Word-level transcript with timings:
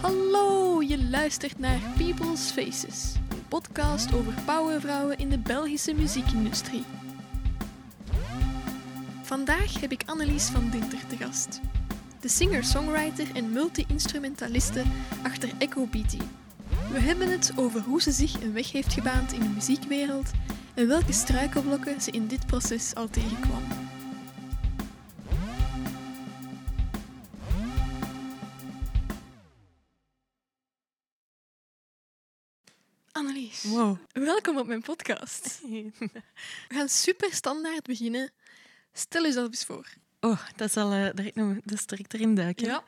Hallo, 0.00 0.82
je 0.82 1.08
luistert 1.10 1.58
naar 1.58 1.78
People's 1.96 2.50
Faces, 2.50 3.14
een 3.30 3.48
podcast 3.48 4.14
over 4.14 4.34
powervrouwen 4.46 5.18
in 5.18 5.28
de 5.28 5.38
Belgische 5.38 5.94
muziekindustrie. 5.94 6.84
Vandaag 9.22 9.80
heb 9.80 9.92
ik 9.92 10.02
Annelies 10.06 10.48
van 10.48 10.70
Dinter 10.70 11.06
te 11.06 11.16
gast. 11.16 11.60
De 12.20 12.28
singer-songwriter 12.28 13.26
en 13.34 13.52
multi-instrumentaliste 13.52 14.82
achter 15.22 15.50
Echo 15.58 15.86
Beatty. 15.86 16.20
We 16.92 16.98
hebben 16.98 17.30
het 17.30 17.52
over 17.56 17.80
hoe 17.80 18.02
ze 18.02 18.10
zich 18.10 18.42
een 18.42 18.52
weg 18.52 18.72
heeft 18.72 18.92
gebaand 18.92 19.32
in 19.32 19.40
de 19.40 19.48
muziekwereld 19.48 20.30
en 20.74 20.88
welke 20.88 21.12
struikelblokken 21.12 22.00
ze 22.00 22.10
in 22.10 22.26
dit 22.26 22.46
proces 22.46 22.94
al 22.94 23.08
tegenkwam. 23.08 23.62
Annelies, 33.12 33.62
Wow. 33.62 33.96
welkom 34.12 34.58
op 34.58 34.66
mijn 34.66 34.82
podcast. 34.82 35.60
We 36.68 36.74
gaan 36.74 36.88
super 36.88 37.32
standaard 37.32 37.82
beginnen. 37.82 38.32
Stel 38.92 39.22
jezelf 39.22 39.46
eens 39.46 39.64
voor. 39.64 39.88
Oh, 40.20 40.40
dat 40.56 40.68
is, 40.68 40.76
al, 40.76 40.92
eh, 40.92 41.10
direct, 41.14 41.34
nog- 41.34 41.56
dat 41.64 41.78
is 41.78 41.86
direct 41.86 42.14
erin 42.14 42.34
duiken. 42.34 42.66
Ja. 42.66 42.84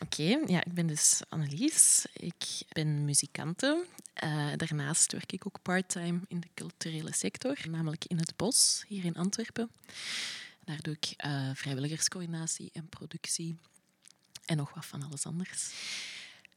Oké, 0.00 0.40
ja, 0.46 0.64
ik 0.64 0.72
ben 0.72 0.86
dus 0.86 1.20
Annelies. 1.28 2.06
Ik 2.12 2.44
ben 2.68 3.04
muzikante. 3.04 3.86
Eh, 4.14 4.48
daarnaast 4.56 5.12
werk 5.12 5.32
ik 5.32 5.46
ook 5.46 5.62
parttime 5.62 6.20
in 6.28 6.40
de 6.40 6.48
culturele 6.54 7.14
sector, 7.14 7.58
namelijk 7.70 8.04
in 8.04 8.18
het 8.18 8.36
bos, 8.36 8.84
hier 8.88 9.04
in 9.04 9.14
Antwerpen. 9.14 9.70
Daar 10.64 10.80
doe 10.80 10.94
ik 10.94 11.12
eh, 11.16 11.50
vrijwilligerscoördinatie 11.54 12.70
en 12.72 12.88
productie 12.88 13.58
en 14.44 14.56
nog 14.56 14.74
wat 14.74 14.86
van 14.86 15.02
alles 15.02 15.26
anders. 15.26 15.70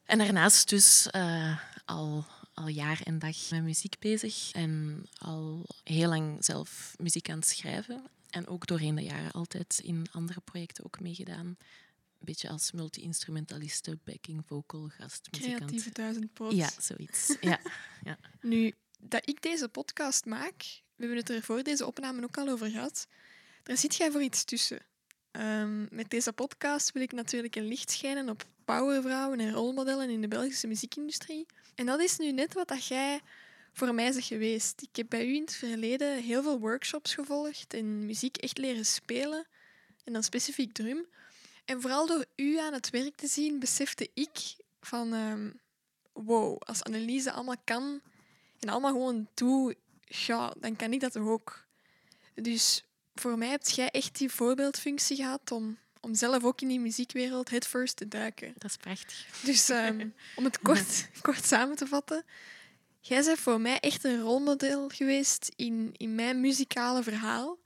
En 0.05 0.17
daarnaast 0.17 0.69
dus 0.69 1.09
eh, 1.09 1.59
al, 1.85 2.25
al 2.53 2.67
jaar 2.67 3.01
en 3.03 3.19
dag 3.19 3.49
met 3.49 3.63
muziek 3.63 3.95
bezig 3.99 4.51
en 4.51 5.03
al 5.17 5.65
heel 5.83 6.09
lang 6.09 6.45
zelf 6.45 6.95
muziek 6.97 7.29
aan 7.29 7.39
het 7.39 7.47
schrijven. 7.47 8.03
En 8.29 8.47
ook 8.47 8.67
doorheen 8.67 8.95
de 8.95 9.03
jaren 9.03 9.31
altijd 9.31 9.79
in 9.83 10.07
andere 10.11 10.39
projecten 10.39 10.85
ook 10.85 10.99
meegedaan. 10.99 11.57
Een 12.19 12.25
beetje 12.25 12.49
als 12.49 12.71
multi-instrumentaliste, 12.71 13.97
backing 14.03 14.43
vocal, 14.45 14.89
gastmuzikant. 14.97 15.55
Creatieve 15.55 15.91
duizendpoot. 15.91 16.53
Ja, 16.53 16.69
zoiets. 16.79 17.35
Ja. 17.41 18.17
Nu, 18.41 18.73
dat 18.99 19.29
ik 19.29 19.41
deze 19.41 19.69
podcast 19.69 20.25
maak, 20.25 20.55
we 20.95 21.05
hebben 21.05 21.17
het 21.17 21.29
er 21.29 21.41
voor 21.41 21.63
deze 21.63 21.85
opname 21.85 22.23
ook 22.23 22.37
al 22.37 22.49
over 22.49 22.69
gehad, 22.69 23.07
daar 23.63 23.77
zit 23.77 23.95
jij 23.95 24.11
voor 24.11 24.21
iets 24.21 24.43
tussen. 24.43 24.79
Ehm, 25.31 25.95
met 25.95 26.09
deze 26.09 26.33
podcast 26.33 26.91
wil 26.91 27.01
ik 27.01 27.11
natuurlijk 27.11 27.55
een 27.55 27.67
licht 27.67 27.91
schijnen 27.91 28.29
op 28.29 28.45
powervrouwen 28.65 29.39
en 29.39 29.51
rolmodellen 29.51 30.09
in 30.09 30.21
de 30.21 30.27
Belgische 30.27 30.67
muziekindustrie. 30.67 31.45
En 31.75 31.85
dat 31.85 31.99
is 31.99 32.17
nu 32.17 32.31
net 32.31 32.53
wat 32.53 32.67
dat 32.67 32.85
jij 32.85 33.21
voor 33.73 33.93
mij 33.93 34.11
zegt 34.11 34.27
geweest. 34.27 34.81
Ik 34.81 34.95
heb 34.95 35.09
bij 35.09 35.27
u 35.27 35.35
in 35.35 35.41
het 35.41 35.55
verleden 35.55 36.23
heel 36.23 36.43
veel 36.43 36.59
workshops 36.59 37.13
gevolgd 37.13 37.73
en 37.73 38.05
muziek 38.05 38.37
echt 38.37 38.57
leren 38.57 38.85
spelen. 38.85 39.47
En 40.03 40.13
dan 40.13 40.23
specifiek 40.23 40.73
drum. 40.73 41.05
En 41.69 41.81
vooral 41.81 42.07
door 42.07 42.25
u 42.35 42.57
aan 42.57 42.73
het 42.73 42.89
werk 42.89 43.15
te 43.15 43.27
zien, 43.27 43.59
besefte 43.59 44.09
ik 44.13 44.55
van... 44.81 45.13
ehm, 45.13 45.49
wow, 46.13 46.57
als 46.59 46.83
Anneliese 46.83 47.31
allemaal 47.31 47.61
kan 47.63 48.01
en 48.59 48.69
allemaal 48.69 48.91
gewoon 48.91 49.27
doe, 49.33 49.75
ja, 50.05 50.53
dan 50.59 50.75
kan 50.75 50.93
ik 50.93 50.99
dat 50.99 51.11
toch 51.11 51.27
ook. 51.27 51.65
Dus 52.33 52.83
voor 53.15 53.37
mij 53.37 53.47
heb 53.47 53.67
jij 53.67 53.89
echt 53.89 54.17
die 54.17 54.29
voorbeeldfunctie 54.29 55.15
gehad 55.15 55.51
om, 55.51 55.77
om 56.01 56.15
zelf 56.15 56.43
ook 56.43 56.61
in 56.61 56.67
die 56.67 56.79
muziekwereld 56.79 57.49
het 57.49 57.67
first 57.67 57.95
te 57.95 58.07
duiken. 58.07 58.53
Dat 58.57 58.69
is 58.69 58.77
prachtig. 58.77 59.27
Dus 59.43 59.69
ehm, 59.69 60.09
om 60.35 60.43
het 60.43 60.59
kort, 60.59 61.09
kort 61.21 61.45
samen 61.45 61.75
te 61.75 61.87
vatten. 61.87 62.25
Jij 62.99 63.23
bent 63.23 63.39
voor 63.39 63.61
mij 63.61 63.79
echt 63.79 64.03
een 64.03 64.21
rolmodel 64.21 64.89
geweest 64.89 65.51
in, 65.55 65.93
in 65.97 66.15
mijn 66.15 66.41
muzikale 66.41 67.03
verhaal. 67.03 67.57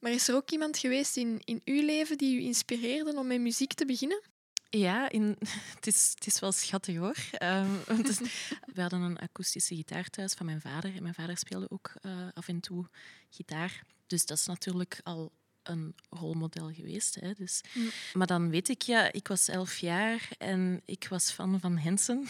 Maar 0.00 0.12
is 0.12 0.28
er 0.28 0.34
ook 0.34 0.50
iemand 0.50 0.78
geweest 0.78 1.16
in, 1.16 1.40
in 1.44 1.60
uw 1.64 1.84
leven 1.84 2.18
die 2.18 2.40
u 2.40 2.44
inspireerde 2.44 3.16
om 3.16 3.26
met 3.26 3.40
muziek 3.40 3.72
te 3.72 3.86
beginnen? 3.86 4.22
Ja, 4.70 5.10
in, 5.10 5.36
het, 5.76 5.86
is, 5.86 6.12
het 6.14 6.26
is 6.26 6.40
wel 6.40 6.52
schattig 6.52 6.96
hoor. 6.96 7.16
Ehm, 7.32 7.70
we 8.74 8.80
hadden 8.80 9.00
een 9.00 9.18
akoestische 9.18 9.74
gitaar 9.74 10.10
thuis 10.10 10.32
van 10.32 10.46
mijn 10.46 10.60
vader. 10.60 10.96
En 10.96 11.02
mijn 11.02 11.14
vader 11.14 11.38
speelde 11.38 11.70
ook 11.70 11.92
eh, 12.00 12.28
af 12.34 12.48
en 12.48 12.60
toe 12.60 12.86
gitaar. 13.30 13.84
Dus 14.06 14.26
dat 14.26 14.38
is 14.38 14.46
natuurlijk 14.46 15.00
al 15.02 15.32
een 15.70 15.94
rolmodel 16.10 16.72
geweest. 16.72 17.14
Hè. 17.14 17.32
Dus, 17.32 17.60
Mm. 17.74 17.90
Maar 18.12 18.26
dan 18.26 18.50
weet 18.50 18.68
ik, 18.68 18.82
ja, 18.82 19.12
ik 19.12 19.28
was 19.28 19.48
elf 19.48 19.78
jaar 19.78 20.28
en 20.38 20.82
ik 20.84 21.06
was 21.08 21.30
fan 21.30 21.60
van 21.60 21.78
Henson. 21.78 22.28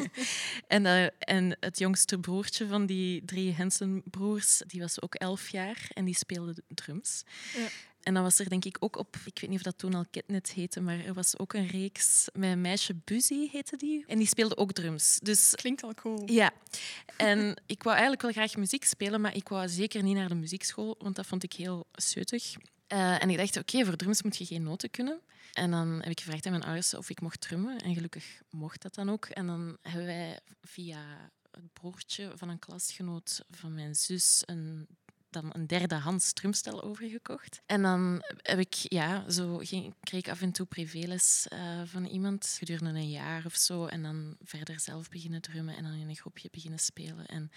en, 0.66 0.86
eh, 0.86 1.06
en 1.18 1.56
het 1.60 1.78
jongste 1.78 2.18
broertje 2.18 2.66
van 2.66 2.86
die 2.86 3.24
drie 3.24 3.52
Henson-broers, 3.52 4.62
die 4.66 4.80
was 4.80 5.02
ook 5.02 5.14
elf 5.14 5.48
jaar 5.48 5.86
en 5.94 6.04
die 6.04 6.16
speelde 6.16 6.54
drums. 6.68 7.22
Ja. 7.56 7.68
En 8.02 8.14
dan 8.14 8.22
was 8.22 8.38
er 8.38 8.48
denk 8.48 8.64
ik 8.64 8.76
ook 8.80 8.96
op, 8.96 9.16
ik 9.24 9.38
weet 9.40 9.50
niet 9.50 9.58
of 9.58 9.64
dat 9.64 9.78
toen 9.78 9.94
al 9.94 10.04
Ketnet 10.10 10.52
heette, 10.52 10.80
maar 10.80 11.04
er 11.04 11.14
was 11.14 11.38
ook 11.38 11.52
een 11.52 11.66
reeks 11.66 12.28
met 12.32 12.50
een 12.50 12.60
meisje 12.60 12.94
Buzzy 13.04 13.48
heette 13.50 13.76
die. 13.76 14.04
En 14.06 14.18
die 14.18 14.26
speelde 14.26 14.56
ook 14.56 14.72
drums. 14.72 15.18
Dus 15.22 15.50
Klinkt 15.54 15.82
al 15.82 15.94
cool. 15.94 16.30
ja, 16.30 16.52
en 17.16 17.62
ik 17.66 17.82
wou 17.82 17.92
eigenlijk 17.94 18.22
wel 18.22 18.32
graag 18.32 18.56
muziek 18.56 18.84
spelen, 18.84 19.20
maar 19.20 19.36
ik 19.36 19.48
wou 19.48 19.68
zeker 19.68 20.02
niet 20.02 20.16
naar 20.16 20.28
de 20.28 20.34
muziekschool, 20.34 20.94
want 20.98 21.16
dat 21.16 21.26
vond 21.26 21.42
ik 21.42 21.52
heel 21.52 21.86
zeutig. 21.92 22.54
Eh, 22.86 23.22
en 23.22 23.30
ik 23.30 23.36
dacht, 23.36 23.56
oké, 23.56 23.84
voor 23.84 23.96
drums 23.96 24.22
moet 24.22 24.36
je 24.36 24.44
geen 24.44 24.62
noten 24.62 24.90
kunnen. 24.90 25.20
En 25.52 25.70
dan 25.70 25.88
heb 25.88 26.10
ik 26.10 26.20
gevraagd 26.20 26.46
aan 26.46 26.52
mijn 26.52 26.64
ouders 26.64 26.94
of 26.94 27.10
ik 27.10 27.20
mocht 27.20 27.40
drummen. 27.40 27.78
En 27.78 27.94
gelukkig 27.94 28.40
mocht 28.50 28.82
dat 28.82 28.94
dan 28.94 29.10
ook. 29.10 29.24
En 29.24 29.46
dan 29.46 29.76
hebben 29.82 30.06
wij 30.06 30.38
via 30.62 31.30
het 31.50 31.72
broertje 31.72 32.32
van 32.34 32.48
een 32.48 32.58
klasgenoot 32.58 33.44
van 33.50 33.74
mijn 33.74 33.94
zus 33.94 34.42
een 34.46 34.86
dan 35.32 35.50
een 35.52 35.66
derdehands 35.66 36.32
drumstel 36.32 36.82
overgekocht. 36.82 37.62
En 37.66 37.82
dan 37.82 38.22
heb 38.42 38.58
ik, 38.58 38.74
ja, 38.74 39.30
zo 39.30 39.56
ging, 39.58 39.94
kreeg 40.00 40.20
ik 40.20 40.30
af 40.30 40.42
en 40.42 40.52
toe 40.52 40.66
privéles 40.66 41.46
eh, 41.48 41.58
van 41.84 42.04
iemand 42.04 42.54
gedurende 42.58 43.00
een 43.00 43.10
jaar 43.10 43.42
of 43.46 43.54
zo. 43.54 43.86
En 43.86 44.02
dan 44.02 44.36
verder 44.44 44.80
zelf 44.80 45.08
beginnen 45.08 45.40
drummen 45.40 45.76
en 45.76 45.82
dan 45.82 45.92
in 45.92 46.08
een 46.08 46.16
groepje 46.16 46.48
beginnen 46.50 46.78
spelen. 46.78 47.26
En 47.26 47.50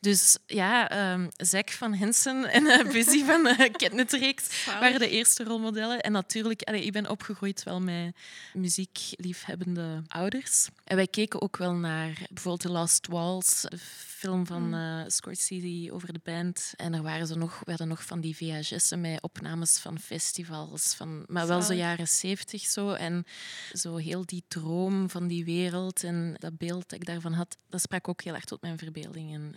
dus 0.00 0.38
ja, 0.46 0.88
ehm 0.88 1.28
Zack 1.36 1.70
van 1.70 1.94
Hensen 1.94 2.44
en 2.52 2.64
uh, 2.64 2.92
Busy 2.92 3.24
van 3.24 3.46
uh, 3.46 3.58
Ketnetreeks 3.72 4.64
waren 4.66 4.98
de 4.98 5.08
eerste 5.08 5.44
rolmodellen. 5.44 6.00
En 6.00 6.12
natuurlijk, 6.12 6.62
allee, 6.62 6.84
ik 6.84 6.92
ben 6.92 7.10
opgegroeid 7.10 7.62
wel 7.62 7.80
met 7.80 8.16
muziekliefhebbende 8.52 10.02
ouders. 10.08 10.68
En 10.84 10.96
wij 10.96 11.06
keken 11.06 11.42
ook 11.42 11.56
wel 11.56 11.74
naar 11.74 12.26
bijvoorbeeld 12.30 12.60
The 12.60 12.70
Last 12.70 13.04
de 13.04 13.78
film 14.24 14.46
van 14.46 14.74
eh 14.74 15.02
Scorsese 15.06 15.92
over 15.92 16.12
de 16.12 16.20
band. 16.22 16.72
En 16.76 16.94
er 16.94 17.02
waren 17.02 17.26
zo 17.26 17.34
nog, 17.34 17.58
we 17.64 17.70
hadden 17.70 17.88
nog 17.88 18.04
van 18.04 18.20
die 18.20 18.36
VHS'en 18.36 19.00
met 19.00 19.22
opnames 19.22 19.78
van 19.78 19.98
festivals, 19.98 20.94
van, 20.94 21.24
maar 21.28 21.46
wel 21.46 21.62
zo 21.62 21.72
jaren 21.74 22.08
zeventig 22.08 22.62
zo. 22.62 22.90
En 22.92 23.24
zo 23.72 23.96
heel 23.96 24.26
die 24.26 24.44
droom 24.48 25.10
van 25.10 25.26
die 25.26 25.44
wereld 25.44 26.04
en 26.04 26.34
dat 26.38 26.58
beeld 26.58 26.88
dat 26.90 27.00
ik 27.00 27.04
daarvan 27.06 27.32
had, 27.32 27.56
dat 27.68 27.80
sprak 27.80 28.08
ook 28.08 28.22
heel 28.22 28.34
erg 28.34 28.44
tot 28.44 28.62
mijn 28.62 28.78
verbeelding. 28.78 29.32
En 29.34 29.54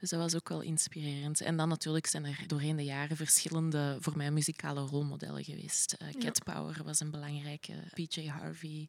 dus 0.00 0.10
dat 0.10 0.20
was 0.20 0.34
ook 0.34 0.48
wel 0.48 0.60
inspirerend. 0.60 1.40
En 1.40 1.56
dan 1.56 1.68
natuurlijk 1.68 2.06
zijn 2.06 2.24
er 2.24 2.38
doorheen 2.46 2.76
de 2.76 2.84
jaren 2.84 3.16
verschillende, 3.16 3.96
voor 4.00 4.16
mij, 4.16 4.30
muzikale 4.30 4.80
rolmodellen 4.80 5.44
geweest. 5.44 5.92
Eh, 5.92 6.10
Ja. 6.12 6.18
Cat 6.18 6.44
Power 6.44 6.80
was 6.84 7.00
een 7.00 7.10
belangrijke, 7.10 7.72
PJ 7.94 8.26
Harvey, 8.28 8.88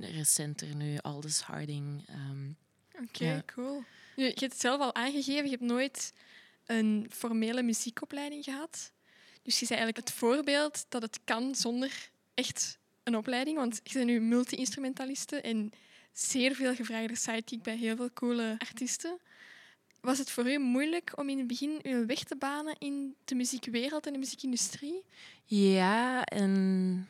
recenter 0.00 0.74
nu 0.76 0.96
Aldous 0.98 1.40
Harding. 1.40 2.04
ehm, 2.08 2.50
Oké, 3.02 3.24
Ja. 3.24 3.42
cool. 3.46 3.82
Je, 4.16 4.22
hebt 4.22 4.40
het 4.40 4.60
zelf 4.60 4.80
al 4.80 4.94
aangegeven, 4.94 5.44
je 5.44 5.50
hebt 5.50 5.62
nooit 5.62 6.12
een 6.66 7.06
formele 7.10 7.62
muziekopleiding 7.62 8.44
gehad. 8.44 8.92
Dus 9.42 9.58
je 9.58 9.66
zei 9.66 9.78
eigenlijk 9.78 10.08
het 10.08 10.18
voorbeeld 10.18 10.84
dat 10.88 11.02
het 11.02 11.20
kan 11.24 11.54
zonder 11.54 12.10
echt 12.34 12.78
een 13.02 13.16
opleiding. 13.16 13.56
Want 13.56 13.80
je 13.82 13.92
bent 13.92 14.06
nu 14.06 14.20
multi-instrumentaliste 14.20 15.40
en 15.40 15.72
zeer 16.12 16.54
veel 16.54 16.74
gevraagde 16.74 17.16
sidekick 17.16 17.62
bij 17.62 17.76
heel 17.76 17.96
veel 17.96 18.12
coole 18.12 18.54
artiesten. 18.58 19.18
Was 20.00 20.18
het 20.18 20.30
voor 20.30 20.50
u 20.50 20.58
moeilijk 20.58 21.12
om 21.18 21.28
in 21.28 21.38
het 21.38 21.46
begin 21.46 21.78
uw 21.82 22.06
weg 22.06 22.24
te 22.24 22.36
banen 22.36 22.76
in 22.78 23.14
de 23.24 23.34
muziekwereld 23.34 24.06
en 24.06 24.12
de 24.12 24.18
muziekindustrie? 24.18 25.04
Ja 25.44 26.24
en 26.24 27.08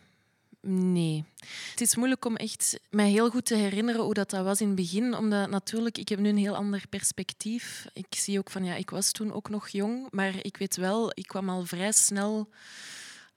nee. 0.61 1.25
Het 1.71 1.81
is 1.81 1.97
moeilijk 1.97 2.25
om 2.25 2.37
echt 2.37 2.81
mij 2.91 3.11
heel 3.11 3.31
goed 3.31 3.45
te 3.45 3.55
herinneren 3.55 4.03
hoe 4.03 4.15
dat, 4.15 4.31
dat 4.31 4.45
was 4.45 4.61
in 4.61 4.67
het 4.67 4.77
begin. 4.77 5.15
Omdat 5.15 5.51
natuurlijk, 5.51 5.99
ik 5.99 6.09
heb 6.09 6.19
nu 6.19 6.29
een 6.29 6.37
heel 6.37 6.57
ander 6.57 6.83
perspectief. 6.89 7.87
Ik 7.93 8.15
zie 8.15 8.39
ook 8.39 8.51
van, 8.51 8.65
ja, 8.65 8.75
ik 8.75 8.91
was 8.91 9.13
toen 9.13 9.33
ook 9.33 9.49
nog 9.49 9.69
jong. 9.69 10.07
Maar 10.11 10.35
ik 10.43 10.57
weet 10.57 10.77
wel, 10.77 11.11
ik 11.15 11.27
kwam 11.27 11.49
al 11.49 11.65
vrij 11.65 11.93
snel 11.93 12.49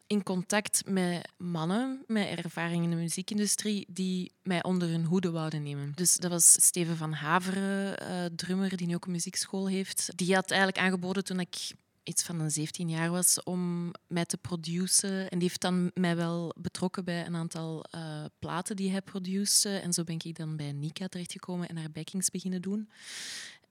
in 0.07 0.23
contact 0.23 0.81
met 0.85 1.29
mannen 1.37 2.03
met 2.07 2.27
ervaring 2.27 2.83
in 2.83 2.89
de 2.89 2.95
muziekindustrie 2.95 3.85
die 3.89 4.31
mij 4.43 4.63
onder 4.63 4.87
hun 4.89 5.05
hoede 5.05 5.31
wouden 5.31 5.63
nemen. 5.63 5.91
Dus 5.95 6.15
dat 6.15 6.31
was 6.31 6.51
Steven 6.51 6.97
van 6.97 7.13
Haveren, 7.13 7.97
eh, 7.97 8.25
drummer 8.35 8.77
die 8.77 8.87
nu 8.87 8.95
ook 8.95 9.05
een 9.05 9.11
muziekschool 9.11 9.67
heeft. 9.67 10.11
Die 10.15 10.35
had 10.35 10.51
eigenlijk 10.51 10.81
aangeboden 10.81 11.23
toen 11.23 11.39
ik 11.39 11.71
iets 12.03 12.23
van 12.23 12.39
een 12.39 12.51
17 12.51 12.89
jaar 12.89 13.11
was 13.11 13.43
om 13.43 13.91
mij 14.07 14.25
te 14.25 14.37
produceren. 14.37 15.29
En 15.29 15.39
die 15.39 15.47
heeft 15.47 15.61
dan 15.61 15.91
mij 15.93 16.15
wel 16.15 16.55
betrokken 16.57 17.05
bij 17.05 17.25
een 17.25 17.35
aantal 17.35 17.85
uh, 17.95 18.25
platen 18.39 18.75
die 18.75 18.91
hij 18.91 19.01
produceerde. 19.01 19.79
En 19.79 19.93
zo 19.93 20.03
ben 20.03 20.19
ik 20.23 20.35
dan 20.35 20.55
bij 20.55 20.71
Nika 20.71 21.07
terechtgekomen 21.07 21.67
en 21.67 21.77
haar 21.77 21.91
backings 21.91 22.29
beginnen 22.29 22.61
doen. 22.61 22.89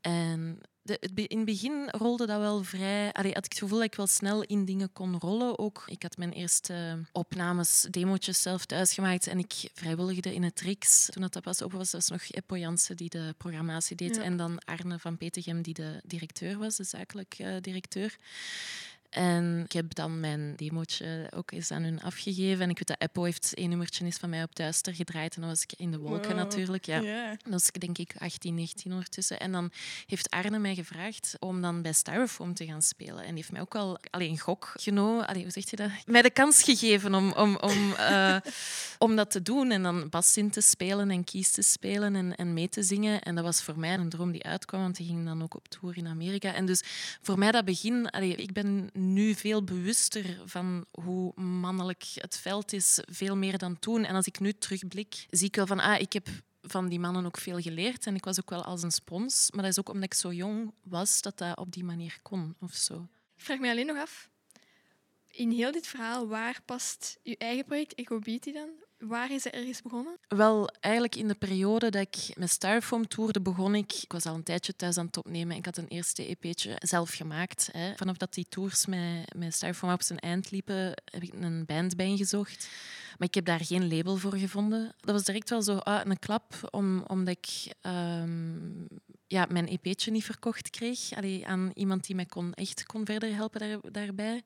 En 0.02 0.60
de, 0.82 0.98
in 1.26 1.36
het 1.36 1.46
begin 1.46 1.88
rolde 1.90 2.26
dat 2.26 2.38
wel 2.38 2.62
vrij. 2.62 3.12
Allee, 3.12 3.32
had 3.32 3.44
ik 3.44 3.52
het 3.52 3.58
gevoel 3.58 3.78
dat 3.78 3.86
ik 3.86 3.94
wel 3.94 4.06
snel 4.06 4.42
in 4.42 4.64
dingen 4.64 4.92
kon 4.92 5.18
rollen. 5.18 5.58
Ook, 5.58 5.82
ik 5.86 6.02
had 6.02 6.16
mijn 6.16 6.32
eerste 6.32 6.98
opnames, 7.12 7.86
demo's 7.90 8.24
zelf 8.24 8.64
thuis 8.64 8.94
gemaakt 8.94 9.26
en 9.26 9.38
ik 9.38 9.70
vrijwilligde 9.74 10.34
in 10.34 10.42
het 10.42 10.56
Trix. 10.56 11.08
Toen 11.10 11.22
dat, 11.22 11.42
pas 11.42 11.62
op 11.62 11.72
was, 11.72 11.92
was 11.92 12.08
nog 12.08 12.22
Eppo 12.30 12.56
Jansen 12.56 12.96
die 12.96 13.08
de 13.08 13.34
programmatie 13.38 13.96
deed 13.96 14.18
en 14.18 14.36
dan 14.36 14.58
Arne 14.64 14.98
van 14.98 15.16
Petegem 15.16 15.62
die 15.62 15.74
de 15.74 16.00
directeur 16.04 16.58
was, 16.58 16.76
de 16.76 16.84
zakelijk 16.84 17.38
uh, 17.38 17.56
directeur. 17.60 18.16
En 19.12 19.62
ik 19.64 19.72
heb 19.72 19.94
dan 19.94 20.20
mijn 20.20 20.56
demootje 20.56 21.30
ook 21.34 21.50
eens 21.50 21.70
aan 21.70 21.82
hun 21.82 22.02
afgegeven. 22.02 22.62
En 22.62 22.70
ik 22.70 22.78
weet 22.78 22.86
dat 22.86 22.98
Apple 22.98 23.24
heeft 23.24 23.54
één 23.54 23.68
nummertje 23.68 24.06
is 24.06 24.16
van 24.16 24.30
mij 24.30 24.42
op 24.42 24.56
Duister 24.56 24.94
gedraaid. 24.94 25.34
En 25.34 25.40
dan 25.40 25.50
was 25.50 25.62
ik 25.62 25.72
in 25.76 25.90
de 25.90 25.98
wolken 25.98 26.36
natuurlijk. 26.36 26.86
Ja. 26.86 27.00
Yeah. 27.00 27.28
Dat 27.28 27.52
was 27.52 27.70
denk 27.70 27.98
ik 27.98 28.14
18, 28.18 28.54
19 28.54 28.92
ondertussen. 28.92 29.40
En 29.40 29.52
dan 29.52 29.70
heeft 30.06 30.30
Arne 30.30 30.58
mij 30.58 30.74
gevraagd 30.74 31.36
om 31.38 31.60
dan 31.60 31.82
bij 31.82 31.92
Styrofoam 31.92 32.54
te 32.54 32.66
gaan 32.66 32.82
spelen. 32.82 33.18
En 33.18 33.24
die 33.24 33.34
heeft 33.34 33.52
mij 33.52 33.60
ook 33.60 33.74
al 33.74 33.98
alleen 34.10 34.30
een 34.30 34.38
gok 34.38 34.72
genomen. 34.74 35.26
Allee, 35.26 35.42
hoe 35.42 35.52
zeg 35.52 35.70
je 35.70 35.76
dat? 35.76 35.90
Mij 36.06 36.22
de 36.22 36.30
kans 36.30 36.62
gegeven 36.62 37.14
om, 37.14 37.32
om, 37.32 37.56
om, 37.56 37.90
uh, 37.98 38.36
om 38.98 39.16
dat 39.16 39.30
te 39.30 39.42
doen. 39.42 39.70
En 39.70 39.82
dan 39.82 40.10
in 40.34 40.50
te 40.50 40.60
spelen 40.60 41.10
en 41.10 41.24
kies 41.24 41.50
te 41.50 41.62
spelen 41.62 42.16
en, 42.16 42.36
en 42.36 42.52
mee 42.52 42.68
te 42.68 42.82
zingen. 42.82 43.22
En 43.22 43.34
dat 43.34 43.44
was 43.44 43.62
voor 43.62 43.78
mij 43.78 43.94
een 43.94 44.08
droom 44.08 44.32
die 44.32 44.44
uitkwam. 44.44 44.80
Want 44.80 44.96
die 44.96 45.06
ging 45.06 45.24
dan 45.24 45.42
ook 45.42 45.54
op 45.54 45.68
tour 45.68 45.96
in 45.96 46.06
Amerika. 46.06 46.54
En 46.54 46.66
dus 46.66 46.82
voor 47.22 47.38
mij 47.38 47.50
dat 47.50 47.64
begin... 47.64 48.10
Allee, 48.10 48.34
ik 48.34 48.52
ben 48.52 48.90
nu 49.02 49.34
veel 49.34 49.64
bewuster 49.64 50.40
van 50.44 50.84
hoe 50.90 51.40
mannelijk 51.40 52.04
het 52.14 52.36
veld 52.36 52.72
is, 52.72 53.00
veel 53.06 53.36
meer 53.36 53.58
dan 53.58 53.78
toen. 53.78 54.04
En 54.04 54.14
als 54.14 54.26
ik 54.26 54.40
nu 54.40 54.52
terugblik, 54.52 55.26
zie 55.30 55.46
ik 55.46 55.56
wel 55.56 55.66
van, 55.66 55.80
ah, 55.80 56.00
ik 56.00 56.12
heb 56.12 56.28
van 56.62 56.88
die 56.88 57.00
mannen 57.00 57.26
ook 57.26 57.38
veel 57.38 57.60
geleerd. 57.60 58.06
En 58.06 58.14
ik 58.14 58.24
was 58.24 58.40
ook 58.40 58.50
wel 58.50 58.64
als 58.64 58.82
een 58.82 58.90
spons. 58.90 59.50
Maar 59.50 59.62
dat 59.62 59.72
is 59.72 59.78
ook 59.78 59.88
omdat 59.88 60.04
ik 60.04 60.14
zo 60.14 60.32
jong 60.32 60.72
was, 60.82 61.22
dat 61.22 61.38
dat 61.38 61.58
op 61.58 61.72
die 61.72 61.84
manier 61.84 62.18
kon 62.22 62.56
of 62.60 62.74
zo. 62.74 63.08
Ik 63.36 63.44
vraag 63.44 63.58
me 63.58 63.70
alleen 63.70 63.86
nog 63.86 63.98
af, 63.98 64.30
in 65.30 65.50
heel 65.50 65.72
dit 65.72 65.86
verhaal, 65.86 66.28
waar 66.28 66.60
past 66.64 67.18
je 67.22 67.36
eigen 67.36 67.64
project 67.64 67.94
EcoBeauty 67.94 68.52
dan? 68.52 68.68
Waar 69.08 69.30
is 69.30 69.44
het 69.44 69.52
ergens 69.52 69.82
begonnen? 69.82 70.18
Wel, 70.28 70.68
eigenlijk 70.80 71.16
in 71.16 71.28
de 71.28 71.34
periode 71.34 71.90
dat 71.90 72.02
ik 72.02 72.36
met 72.36 72.50
Styrofoam 72.50 73.08
toerde, 73.08 73.40
begon 73.40 73.74
ik... 73.74 73.92
Ik 73.92 74.12
was 74.12 74.26
al 74.26 74.34
een 74.34 74.42
tijdje 74.42 74.76
thuis 74.76 74.98
aan 74.98 75.06
het 75.06 75.16
opnemen. 75.16 75.56
Ik 75.56 75.64
had 75.64 75.76
een 75.76 75.88
eerste 75.88 76.26
EP'tje 76.26 76.76
zelf 76.78 77.12
gemaakt. 77.12 77.68
Hè. 77.72 77.94
Vanaf 77.96 78.16
dat 78.16 78.34
die 78.34 78.46
tours 78.48 78.86
met, 78.86 79.34
met 79.36 79.54
Styrofoam 79.54 79.92
op 79.92 80.02
zijn 80.02 80.18
eind 80.18 80.50
liepen, 80.50 81.02
heb 81.04 81.22
ik 81.22 81.32
een 81.40 81.64
band 81.66 81.96
bijgezocht. 81.96 82.68
Maar 83.18 83.28
ik 83.28 83.34
heb 83.34 83.44
daar 83.44 83.64
geen 83.64 83.96
label 83.96 84.16
voor 84.16 84.36
gevonden. 84.36 84.94
Dat 85.00 85.14
was 85.14 85.24
direct 85.24 85.50
wel 85.50 85.62
zo 85.62 85.76
ah, 85.76 86.00
een 86.04 86.18
klap, 86.18 86.68
om, 86.70 87.02
omdat 87.06 87.36
ik... 87.36 87.74
Um, 87.82 88.86
ja, 89.26 89.46
mijn 89.48 89.66
EP'tje 89.66 90.10
niet 90.10 90.24
verkocht 90.24 90.70
kreeg 90.70 91.12
Allee, 91.12 91.46
aan 91.46 91.70
iemand 91.74 92.06
die 92.06 92.14
mij 92.16 92.26
kon, 92.26 92.54
echt 92.54 92.86
kon 92.86 93.06
verder 93.06 93.34
helpen 93.34 93.60
daar, 93.60 93.78
daarbij. 93.92 94.42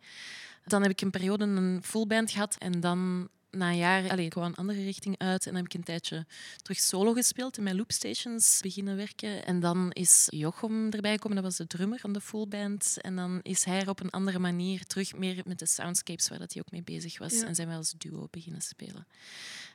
Dan 0.65 0.83
heb 0.83 0.91
ik 0.91 1.01
een 1.01 1.11
periode 1.11 1.45
een 1.45 1.81
full 1.83 2.07
band 2.07 2.31
gehad 2.31 2.57
en 2.59 2.81
dan 2.81 3.29
na 3.57 3.71
een 3.71 3.77
jaar 3.77 4.11
allee, 4.11 4.27
ik 4.27 4.35
wou 4.35 4.47
een 4.47 4.55
andere 4.55 4.83
richting 4.83 5.19
uit 5.19 5.47
en 5.47 5.53
dan 5.53 5.63
heb 5.63 5.73
ik 5.73 5.79
een 5.79 5.85
tijdje 5.85 6.27
terug 6.63 6.79
solo 6.79 7.13
gespeeld 7.13 7.57
in 7.57 7.63
mijn 7.63 7.77
loopstations 7.77 8.61
beginnen 8.61 8.97
werken. 8.97 9.47
En 9.47 9.61
dan 9.61 9.93
is 9.93 10.27
Jochem 10.31 10.91
erbij 10.91 11.13
gekomen, 11.13 11.37
dat 11.37 11.47
was 11.47 11.57
de 11.57 11.67
drummer 11.67 11.99
van 11.99 12.13
de 12.13 12.21
full 12.21 12.47
band. 12.49 12.97
En 13.01 13.17
dan 13.17 13.41
is 13.43 13.65
hij 13.65 13.81
er 13.81 13.89
op 13.89 14.01
een 14.01 14.11
andere 14.11 14.39
manier 14.39 14.85
terug 14.85 15.17
meer 15.17 15.43
met 15.47 15.59
de 15.59 15.67
soundscapes 15.67 16.29
waar 16.29 16.39
dat 16.39 16.53
hij 16.53 16.63
ook 16.63 16.73
mee 16.73 16.83
bezig 16.83 17.19
was. 17.19 17.33
En 17.33 17.55
zijn 17.55 17.69
wij 17.69 17.77
als 17.77 17.95
duo 17.99 18.29
beginnen 18.31 18.63
spelen. 18.63 19.07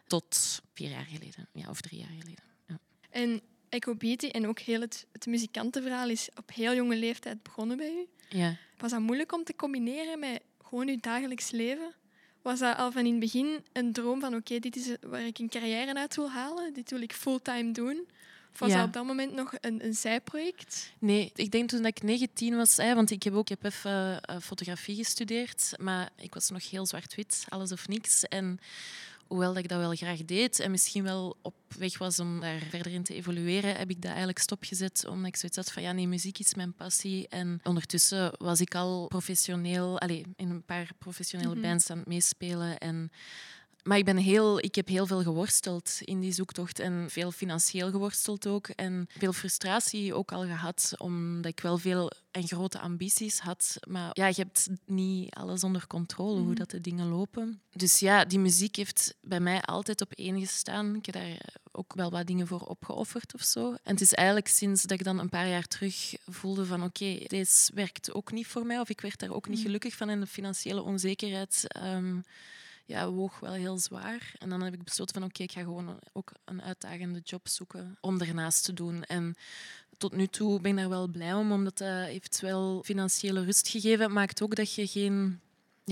Tot 0.08 0.62
vier 0.74 0.90
jaar 0.90 1.06
geleden, 1.06 1.48
ja, 1.54 1.70
of 1.70 1.82
drie 1.82 2.00
jaar 2.00 2.16
geleden. 2.20 2.44
Ja. 2.68 2.80
En 3.10 3.42
Echo 3.70 3.96
Beatty 3.96 4.28
en 4.28 4.48
ook 4.48 4.60
heel 4.60 4.82
het, 4.82 5.06
het 5.12 5.26
muzikantenverhaal 5.26 6.10
is 6.10 6.30
op 6.36 6.52
heel 6.54 6.76
jonge 6.76 6.96
leeftijd 6.96 7.44
begonnen 7.44 7.78
bij 7.78 7.92
u. 7.92 8.08
Ja. 8.38 8.58
Was 8.78 8.92
dat 8.92 9.00
moeilijk 9.00 9.34
om 9.34 9.44
te 9.44 9.56
combineren 9.56 10.20
met 10.20 10.42
gewoon 10.64 10.88
uw 10.88 11.00
dagelijks 11.00 11.52
leven? 11.52 11.94
Was 12.42 12.60
dat 12.60 12.78
al 12.78 12.92
van 12.92 13.06
in 13.06 13.12
het 13.12 13.20
begin 13.20 13.64
een 13.74 13.94
droom 13.94 14.20
van 14.20 14.36
oké, 14.36 14.60
dit 14.60 14.76
is 14.76 14.96
waar 15.02 15.26
ik 15.26 15.40
een 15.40 15.50
carrière 15.50 15.96
uit 15.96 16.16
wil 16.16 16.30
halen, 16.30 16.74
dit 16.74 16.90
wil 16.90 17.02
ik 17.02 17.14
fulltime 17.14 17.72
doen? 17.72 18.08
Of 18.54 18.60
was 18.60 18.72
dat 18.72 18.86
op 18.86 18.94
dat 18.94 19.06
moment 19.06 19.34
nog 19.34 19.54
een, 19.62 19.86
een 19.86 19.94
zijproject? 19.94 20.94
Nee, 21.00 21.32
ik 21.36 21.52
denk 21.52 21.70
toen 21.70 21.86
ik 21.86 22.04
19 22.04 22.56
was, 22.56 22.78
hè, 22.78 22.96
want 22.96 23.12
ik 23.12 23.24
heb 23.24 23.34
ook 23.34 23.50
ik 23.50 23.58
heb 23.62 23.72
even 23.72 24.22
uh, 24.30 24.36
fotografie 24.42 24.96
gestudeerd, 24.96 25.72
maar 25.78 26.10
ik 26.16 26.34
was 26.34 26.50
nog 26.50 26.70
heel 26.70 26.86
zwart-wit, 26.86 27.46
alles 27.50 27.72
of 27.72 27.88
niks. 27.88 28.24
En 28.24 28.60
hoewel 29.32 29.54
dat 29.54 29.64
ik 29.64 29.70
dat 29.70 29.80
wel 29.80 29.96
graag 29.96 30.26
deed 30.26 30.60
en 30.60 30.72
misschien 30.72 31.04
wel 31.04 31.38
op 31.42 31.54
weg 31.78 31.98
was 31.98 32.20
om 32.20 32.40
daar 32.40 32.60
verder 32.70 32.92
in 32.92 33.04
te 33.04 33.16
evolueren, 33.16 33.76
heb 33.76 33.90
ik 33.90 34.02
dat 34.02 34.10
eigenlijk 34.10 34.40
stopgezet 34.40 35.06
omdat 35.08 35.28
ik 35.28 35.36
zoiets 35.36 35.58
had 35.58 35.72
van 35.72 35.84
ja, 35.84 35.92
nee, 35.92 36.08
muziek 36.08 36.40
is 36.40 36.56
mijn 36.56 36.74
passie. 36.74 37.28
En 37.28 37.60
ondertussen 37.64 38.32
was 38.38 38.62
ik 38.62 38.76
al 38.76 39.08
professioneel, 39.08 40.00
allez, 40.00 40.24
in 40.36 40.50
een 40.50 40.64
paar 40.64 40.90
professionele 40.98 41.54
mhm. 41.54 41.62
bands 41.62 41.90
aan 41.90 41.98
het 41.98 42.08
meespelen 42.08 42.78
en 42.78 43.12
maar 43.84 43.98
ik, 43.98 44.06
ben 44.06 44.18
heel, 44.18 44.60
ik 44.60 44.76
heb 44.76 44.88
heel 44.88 45.06
veel 45.06 45.22
geworsteld 45.22 45.98
in 46.00 46.20
die 46.20 46.32
zoektocht 46.32 46.80
en 46.80 47.10
veel 47.10 47.32
financieel 47.32 47.92
geworsteld 47.92 48.48
ook. 48.48 48.68
En 48.68 49.08
veel 49.18 49.34
frustratie 49.34 50.14
ook 50.14 50.32
al 50.32 50.46
gehad, 50.46 50.94
omdat 50.98 51.52
ik 51.52 51.60
wel 51.60 51.78
veel 51.78 52.12
en 52.32 52.48
grote 52.48 52.80
ambities 52.80 53.40
had. 53.40 53.78
Maar 53.88 54.10
ja, 54.14 54.28
je 54.28 54.34
hebt 54.36 54.70
niet 54.86 55.34
alles 55.34 55.64
onder 55.64 55.88
controle, 55.88 56.40
hoe 56.40 56.48
mhm. 56.48 56.56
dat 56.56 56.70
de 56.70 56.82
dingen 56.82 57.08
lopen. 57.08 57.62
Dus 57.72 58.00
ja, 58.00 58.26
die 58.26 58.40
muziek 58.40 58.76
heeft 58.76 59.16
bij 59.22 59.40
mij 59.40 59.62
altijd 59.62 60.02
op 60.02 60.12
één 60.12 60.40
gestaan. 60.40 60.96
Ik 60.96 61.06
heb 61.06 61.16
daar 61.16 61.38
ook 61.72 61.94
wel 61.96 62.12
wat 62.12 62.28
dingen 62.28 62.48
voor 62.48 62.62
opgeofferd 62.62 63.34
of 63.34 63.42
zo. 63.42 63.70
En 63.72 63.92
het 63.92 64.02
is 64.02 64.14
eigenlijk 64.14 64.48
sinds 64.48 64.82
dat 64.82 64.92
ik 64.92 65.04
dan 65.04 65.20
een 65.20 65.30
paar 65.30 65.48
jaar 65.48 65.68
terug 65.68 66.16
voelde 66.26 66.66
van 66.66 66.84
oké, 66.84 67.04
okay, 67.04 67.26
deze 67.28 67.72
werkt 67.74 68.14
ook 68.14 68.32
niet 68.32 68.48
voor 68.48 68.66
mij. 68.66 68.80
Of 68.80 68.90
ik 68.90 69.02
werd 69.02 69.20
daar 69.20 69.32
ook 69.32 69.48
niet 69.48 69.58
mhm. 69.58 69.66
gelukkig 69.66 69.96
van 69.96 70.10
in 70.10 70.20
de 70.20 70.28
financiële 70.28 70.82
onzekerheid. 70.82 71.64
Ehm, 71.68 72.20
ja, 72.86 73.10
woog 73.10 73.40
wel 73.40 73.54
heel 73.54 73.78
zwaar. 73.78 74.34
En 74.40 74.50
dan 74.50 74.62
heb 74.62 74.74
ik 74.74 74.84
besloten 74.84 75.14
van 75.14 75.24
oké, 75.24 75.44
ik 75.44 75.52
ga 75.52 75.62
gewoon 75.62 76.00
ook 76.14 76.32
een 76.46 76.62
uitdagende 76.62 77.20
job 77.24 77.48
zoeken 77.48 77.98
om 78.02 78.18
daarnaast 78.18 78.64
te 78.64 78.74
doen. 78.74 79.04
En 79.04 79.36
tot 79.98 80.16
nu 80.16 80.28
toe 80.28 80.62
ben 80.62 80.72
ik 80.72 80.78
daar 80.78 80.90
wel 80.90 81.08
blij 81.08 81.34
om, 81.34 81.52
omdat 81.52 81.78
dat 81.78 81.88
heeft 81.88 82.40
wel 82.40 82.82
financiële 82.84 83.44
rust 83.44 83.68
gegeven. 83.68 84.14
maakt 84.14 84.42
ook 84.42 84.56
dat 84.56 84.74
je 84.74 84.88
geen 84.88 85.40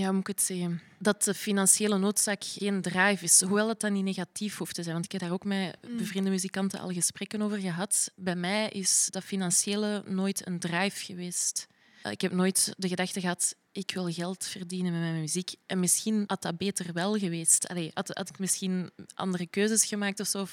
ja, 0.00 0.04
hoe 0.04 0.14
moet 0.14 0.28
ik 0.28 0.36
het 0.36 0.42
zeggen? 0.42 0.80
Dat 0.98 1.22
de 1.22 1.34
financiële 1.34 1.98
noodzaak 1.98 2.44
geen 2.44 2.82
drive 2.82 3.24
is. 3.24 3.42
Hoewel 3.42 3.68
het 3.68 3.80
dan 3.80 3.92
niet 3.92 4.04
negatief 4.04 4.58
hoeft 4.58 4.74
te 4.74 4.82
zijn. 4.82 4.94
Want 4.94 5.04
ik 5.04 5.12
heb 5.12 5.20
daar 5.20 5.32
ook 5.32 5.44
met 5.44 5.76
mm. 5.88 5.96
bevriende 5.96 6.30
muzikanten 6.30 6.80
al 6.80 6.90
gesprekken 6.90 7.42
over 7.42 7.58
gehad. 7.58 8.10
Bij 8.16 8.36
mij 8.36 8.68
is 8.68 9.08
dat 9.10 9.24
financiële 9.24 10.02
nooit 10.06 10.46
een 10.46 10.58
drive 10.58 11.04
geweest. 11.04 11.66
Ik 12.02 12.20
heb 12.20 12.32
nooit 12.32 12.74
de 12.76 12.88
gedachte 12.88 13.20
gehad, 13.20 13.54
ik 13.72 13.90
wil 13.94 14.12
geld 14.12 14.46
verdienen 14.46 14.92
met 14.92 15.00
mijn 15.00 15.20
muziek. 15.20 15.54
En 15.66 15.80
misschien 15.80 16.24
had 16.26 16.42
dat 16.42 16.56
beter 16.56 16.92
wel 16.92 17.18
geweest. 17.18 17.68
Allee, 17.68 17.90
had, 17.94 18.08
had 18.08 18.28
ik 18.28 18.38
misschien 18.38 18.90
andere 19.14 19.46
keuzes 19.46 19.84
gemaakt 19.84 20.20
of 20.20 20.26
zo. 20.26 20.46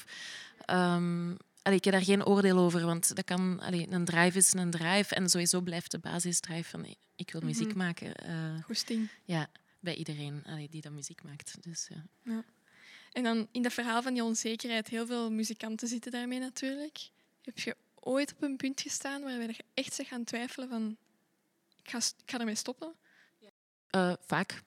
Ehm, 0.64 1.30
ik 1.62 1.84
heb 1.84 1.92
daar 1.92 2.02
geen 2.02 2.26
oordeel 2.26 2.58
over, 2.58 2.84
want 2.84 3.16
dat 3.16 3.24
kan, 3.24 3.60
allee, 3.60 3.86
een 3.90 4.04
drive 4.04 4.38
is 4.38 4.52
een 4.52 4.70
drive. 4.70 5.14
En 5.14 5.30
sowieso 5.30 5.60
blijft 5.60 5.90
de 5.90 5.98
basisdrive 5.98 6.68
van 6.68 6.96
ik 7.16 7.32
wil 7.32 7.40
muziek 7.40 7.68
mhm. 7.68 7.78
maken. 7.78 8.12
Uh, 8.26 8.64
Goesting. 8.64 9.08
Ja, 9.24 9.50
bij 9.80 9.94
iedereen 9.94 10.42
allee, 10.46 10.68
die 10.68 10.80
dat 10.80 10.92
muziek 10.92 11.22
maakt. 11.22 11.56
Dus, 11.60 11.88
ja. 11.88 12.04
ja. 12.22 12.44
En 13.12 13.22
dan 13.22 13.48
in 13.52 13.62
dat 13.62 13.72
verhaal 13.72 14.02
van 14.02 14.14
die 14.14 14.24
onzekerheid, 14.24 14.88
heel 14.88 15.06
veel 15.06 15.30
muzikanten 15.30 15.88
zitten 15.88 16.12
daarmee 16.12 16.38
natuurlijk. 16.38 17.10
Heb 17.42 17.58
je 17.58 17.76
ooit 17.94 18.32
op 18.32 18.42
een 18.42 18.56
punt 18.56 18.80
gestaan 18.80 19.22
waar 19.22 19.40
je 19.40 19.64
echt 19.74 19.94
zich 19.94 20.08
gaan 20.08 20.24
twijfelen 20.24 20.68
van 20.68 20.96
ga, 21.90 21.98
ik 21.98 22.30
ga 22.30 22.38
ermee 22.38 22.54
stoppen? 22.54 22.94
Uh, 23.96 24.12
vaak. 24.26 24.62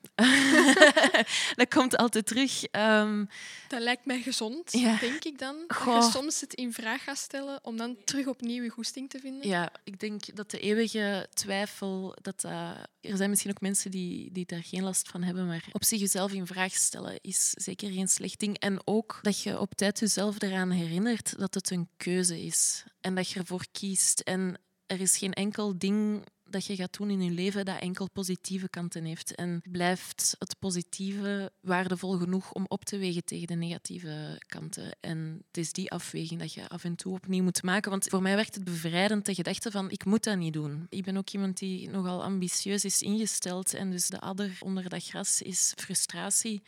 dat 1.56 1.68
komt 1.70 1.98
altijd 1.98 2.26
terug. 2.26 2.64
Um, 2.72 3.28
dat 3.68 3.82
lijkt 3.82 4.06
mij 4.06 4.22
gezond, 4.22 4.72
denk 5.00 5.24
ik 5.24 5.40
dan. 5.40 5.64
Goh. 5.68 5.96
Dat 5.96 6.06
je 6.06 6.12
soms 6.12 6.42
het 6.42 6.54
in 6.54 6.74
vraag 6.74 7.04
gaat 7.04 7.18
stellen 7.18 7.60
om 7.64 7.78
dan 7.78 7.98
terug 8.06 8.28
opnieuw 8.28 8.64
je 8.64 8.70
goesting 8.70 9.10
te 9.10 9.20
vinden. 9.20 9.48
Ja, 9.48 9.72
ik 9.84 10.00
denk 10.00 10.36
dat 10.36 10.52
de 10.52 10.60
eeuwige 10.60 11.28
twijfel... 11.34 12.16
Dat, 12.22 12.44
uh, 12.44 12.70
er 13.02 13.18
zijn 13.18 13.30
misschien 13.30 13.52
ook 13.52 13.62
mensen 13.62 13.92
die, 13.92 14.32
die 14.32 14.46
daar 14.46 14.64
geen 14.64 14.84
last 14.84 15.10
van 15.10 15.24
hebben, 15.24 15.48
maar 15.48 15.66
op 15.72 15.84
zich 15.84 16.00
jezelf 16.00 16.32
in 16.32 16.48
vraag 16.48 16.74
stellen 16.74 17.20
is 17.22 17.50
zeker 17.50 17.92
geen 17.92 18.08
slecht 18.08 18.40
ding. 18.40 18.58
En 18.58 18.82
ook 18.88 19.20
dat 19.22 19.42
je 19.42 19.60
op 19.60 19.76
tijd 19.76 20.00
jezelf 20.00 20.42
eraan 20.42 20.72
herinnert 20.72 21.40
dat 21.40 21.54
het 21.54 21.70
een 21.70 21.90
keuze 21.98 22.42
is. 22.42 22.84
En 23.02 23.16
dat 23.16 23.30
je 23.30 23.40
ervoor 23.40 23.66
kiest. 23.72 24.20
En 24.20 24.60
er 24.86 25.02
is 25.02 25.18
geen 25.18 25.34
enkel 25.34 25.78
ding 25.78 26.26
dat 26.52 26.66
je 26.66 26.76
gaat 26.76 26.98
doen 26.98 27.10
in 27.10 27.22
je 27.22 27.32
leven 27.32 27.66
dat 27.66 27.80
enkel 27.80 28.10
positieve 28.10 28.70
kanten 28.70 29.04
heeft. 29.04 29.36
En 29.36 29.62
blijft 29.72 30.36
het 30.40 30.56
positieve 30.60 31.52
waardevol 31.62 32.18
genoeg 32.18 32.52
om 32.52 32.66
op 32.68 32.86
te 32.86 32.98
wegen 32.98 33.26
tegen 33.26 33.48
de 33.48 33.56
negatieve 33.56 34.42
kanten. 34.48 34.96
En 35.00 35.44
het 35.48 35.58
is 35.58 35.72
die 35.72 35.92
afweging 35.92 36.40
dat 36.40 36.54
je 36.54 36.70
af 36.70 36.84
en 36.84 36.96
toe 36.96 37.14
opnieuw 37.14 37.44
moet 37.44 37.64
maken. 37.64 37.92
Want 37.92 38.08
voor 38.08 38.22
mij 38.22 38.36
werkt 38.36 38.56
het 38.56 38.64
bevrijdend 38.64 39.26
de 39.26 39.34
gedachte 39.34 39.72
van 39.72 39.92
ik 39.92 40.06
moet 40.06 40.24
dat 40.24 40.38
niet 40.38 40.54
doen. 40.54 40.86
Ik 40.90 41.04
ben 41.04 41.18
ook 41.18 41.30
iemand 41.30 41.58
die 41.58 41.90
nogal 41.90 42.24
ambitieus 42.24 42.86
is 42.86 43.02
ingesteld. 43.02 43.74
En 43.74 43.92
dus 43.92 44.08
de 44.08 44.20
adder 44.20 44.58
onder 44.60 44.90
dat 44.90 45.04
gras 45.04 45.42
is 45.42 45.74
frustratie. 45.76 46.62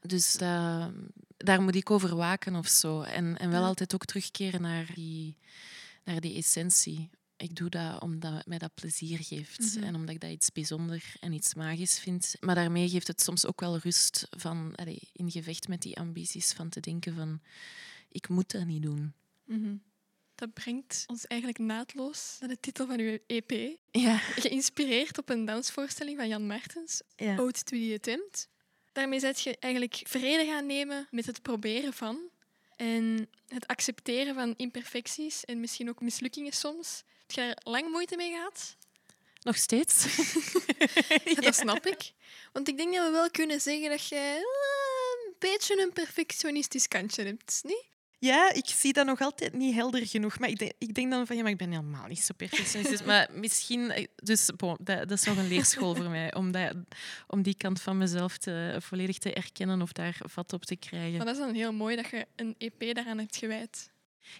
Dus 0.00 0.36
daar 1.36 1.62
moet 1.62 1.74
ik 1.74 1.90
over 1.90 2.16
waken 2.16 2.56
of 2.56 2.68
zo. 2.68 3.02
En, 3.02 3.38
en 3.38 3.50
wel 3.50 3.64
altijd 3.64 3.94
ook 3.94 4.04
terugkeren 4.04 4.60
naar 4.60 4.90
die, 4.94 5.36
naar 6.04 6.20
die 6.20 6.36
essentie. 6.36 7.10
Ik 7.40 7.56
doe 7.56 7.68
dat 7.68 8.00
omdat 8.02 8.32
het 8.32 8.46
mij 8.46 8.58
dat 8.58 8.74
plezier 8.74 9.18
geeft 9.22 9.74
Mhm. 9.74 9.84
en 9.84 9.94
omdat 9.94 10.14
ik 10.14 10.20
dat 10.20 10.30
iets 10.30 10.52
bijzonder 10.52 11.04
en 11.20 11.32
iets 11.32 11.54
magisch 11.54 11.98
vind. 11.98 12.34
Maar 12.40 12.54
daarmee 12.54 12.88
geeft 12.88 13.06
het 13.06 13.20
soms 13.22 13.46
ook 13.46 13.60
wel 13.60 13.78
rust 13.78 14.26
van, 14.30 14.72
allee, 14.74 15.00
in 15.12 15.30
gevecht 15.30 15.68
met 15.68 15.82
die 15.82 15.96
ambities, 15.98 16.52
van 16.52 16.68
te 16.68 16.80
denken 16.80 17.14
van 17.14 17.40
ik 18.10 18.28
moet 18.28 18.50
dat 18.50 18.64
niet 18.66 18.82
doen. 18.82 19.12
Mhm. 19.44 19.76
Dat 20.34 20.52
brengt 20.52 21.04
ons 21.06 21.26
eigenlijk 21.26 21.60
naadloos 21.60 22.36
naar 22.40 22.48
de 22.48 22.60
titel 22.60 22.86
van 22.86 22.98
uw 22.98 23.18
EP. 23.26 23.76
Ja, 23.90 24.16
Geïnspireerd 24.18 25.18
op 25.18 25.28
een 25.28 25.44
dansvoorstelling 25.44 26.16
van 26.18 26.28
Jan 26.28 26.46
Martens, 26.46 27.02
ja. 27.16 27.36
Ode 27.38 27.62
to 27.62 27.76
the 27.76 27.92
Attempt. 27.96 28.48
Daarmee 28.92 29.20
zet 29.20 29.40
je 29.40 29.56
eigenlijk 29.58 30.02
vrede 30.06 30.44
gaan 30.46 30.66
nemen 30.66 31.06
met 31.10 31.26
het 31.26 31.42
proberen 31.42 31.92
van 31.92 32.18
en 32.76 33.28
het 33.48 33.66
accepteren 33.66 34.34
van 34.34 34.54
imperfecties 34.56 35.44
en 35.44 35.60
misschien 35.60 35.88
ook 35.88 36.00
mislukkingen 36.00 36.52
soms. 36.52 37.02
Heb 37.28 37.36
je 37.36 37.40
daar 37.40 37.72
lang 37.72 37.90
moeite 37.90 38.16
mee 38.16 38.30
gehad? 38.30 38.76
nog 39.48 39.56
steeds. 39.56 40.04
Ja, 41.24 41.40
dat 41.40 41.54
snap 41.54 41.86
ik. 41.86 42.12
Want 42.52 42.68
ik 42.68 42.76
denk 42.76 42.94
dat 42.94 43.06
we 43.06 43.12
wel 43.12 43.30
kunnen 43.30 43.60
zeggen 43.60 43.90
dat 43.90 44.08
jij 44.08 44.34
eh, 44.34 44.40
een 45.26 45.34
beetje 45.38 45.82
een 45.82 45.92
perfectionistisch 45.92 46.88
kantje 46.88 47.24
hebt, 47.24 47.60
niet? 47.62 47.84
Ja, 48.18 48.52
ik 48.52 48.66
zie 48.66 48.92
dat 48.92 49.06
nog 49.06 49.20
altijd 49.20 49.52
niet 49.52 49.74
helder 49.74 50.06
genoeg. 50.06 50.38
Maar 50.38 50.48
ik 50.48 50.58
denk, 50.58 50.72
ik 50.78 50.94
denk 50.94 51.10
dan 51.10 51.26
van 51.26 51.36
ja, 51.36 51.42
maar 51.42 51.50
ik 51.50 51.56
ben 51.58 51.70
helemaal 51.70 52.06
niet 52.06 52.22
zo 52.22 52.34
perfectionistisch. 52.36 53.02
maar 53.12 53.28
misschien, 53.32 53.90
eh, 53.90 54.04
dus 54.14 54.50
bon, 54.56 54.76
dat, 54.80 55.08
dat 55.08 55.18
is 55.18 55.24
nog 55.24 55.36
een 55.36 55.48
leerschool 55.48 55.94
voor 55.94 56.10
mij. 56.10 56.34
Om, 56.34 56.52
dat, 56.52 56.74
om 57.26 57.42
die 57.42 57.56
kant 57.56 57.80
van 57.80 57.98
mezelf 57.98 58.38
te, 58.38 58.76
volledig 58.78 59.18
te 59.18 59.32
erkennen 59.32 59.82
of 59.82 59.92
daar 59.92 60.20
vat 60.24 60.52
op 60.52 60.64
te 60.64 60.76
krijgen. 60.76 61.16
Maar 61.16 61.26
dat 61.26 61.34
is 61.34 61.42
dan 61.42 61.54
heel 61.54 61.72
mooi 61.72 61.96
dat 61.96 62.10
je 62.10 62.26
een 62.36 62.54
EP 62.58 62.94
daaraan 62.94 63.18
hebt 63.18 63.36
gewijd. 63.36 63.90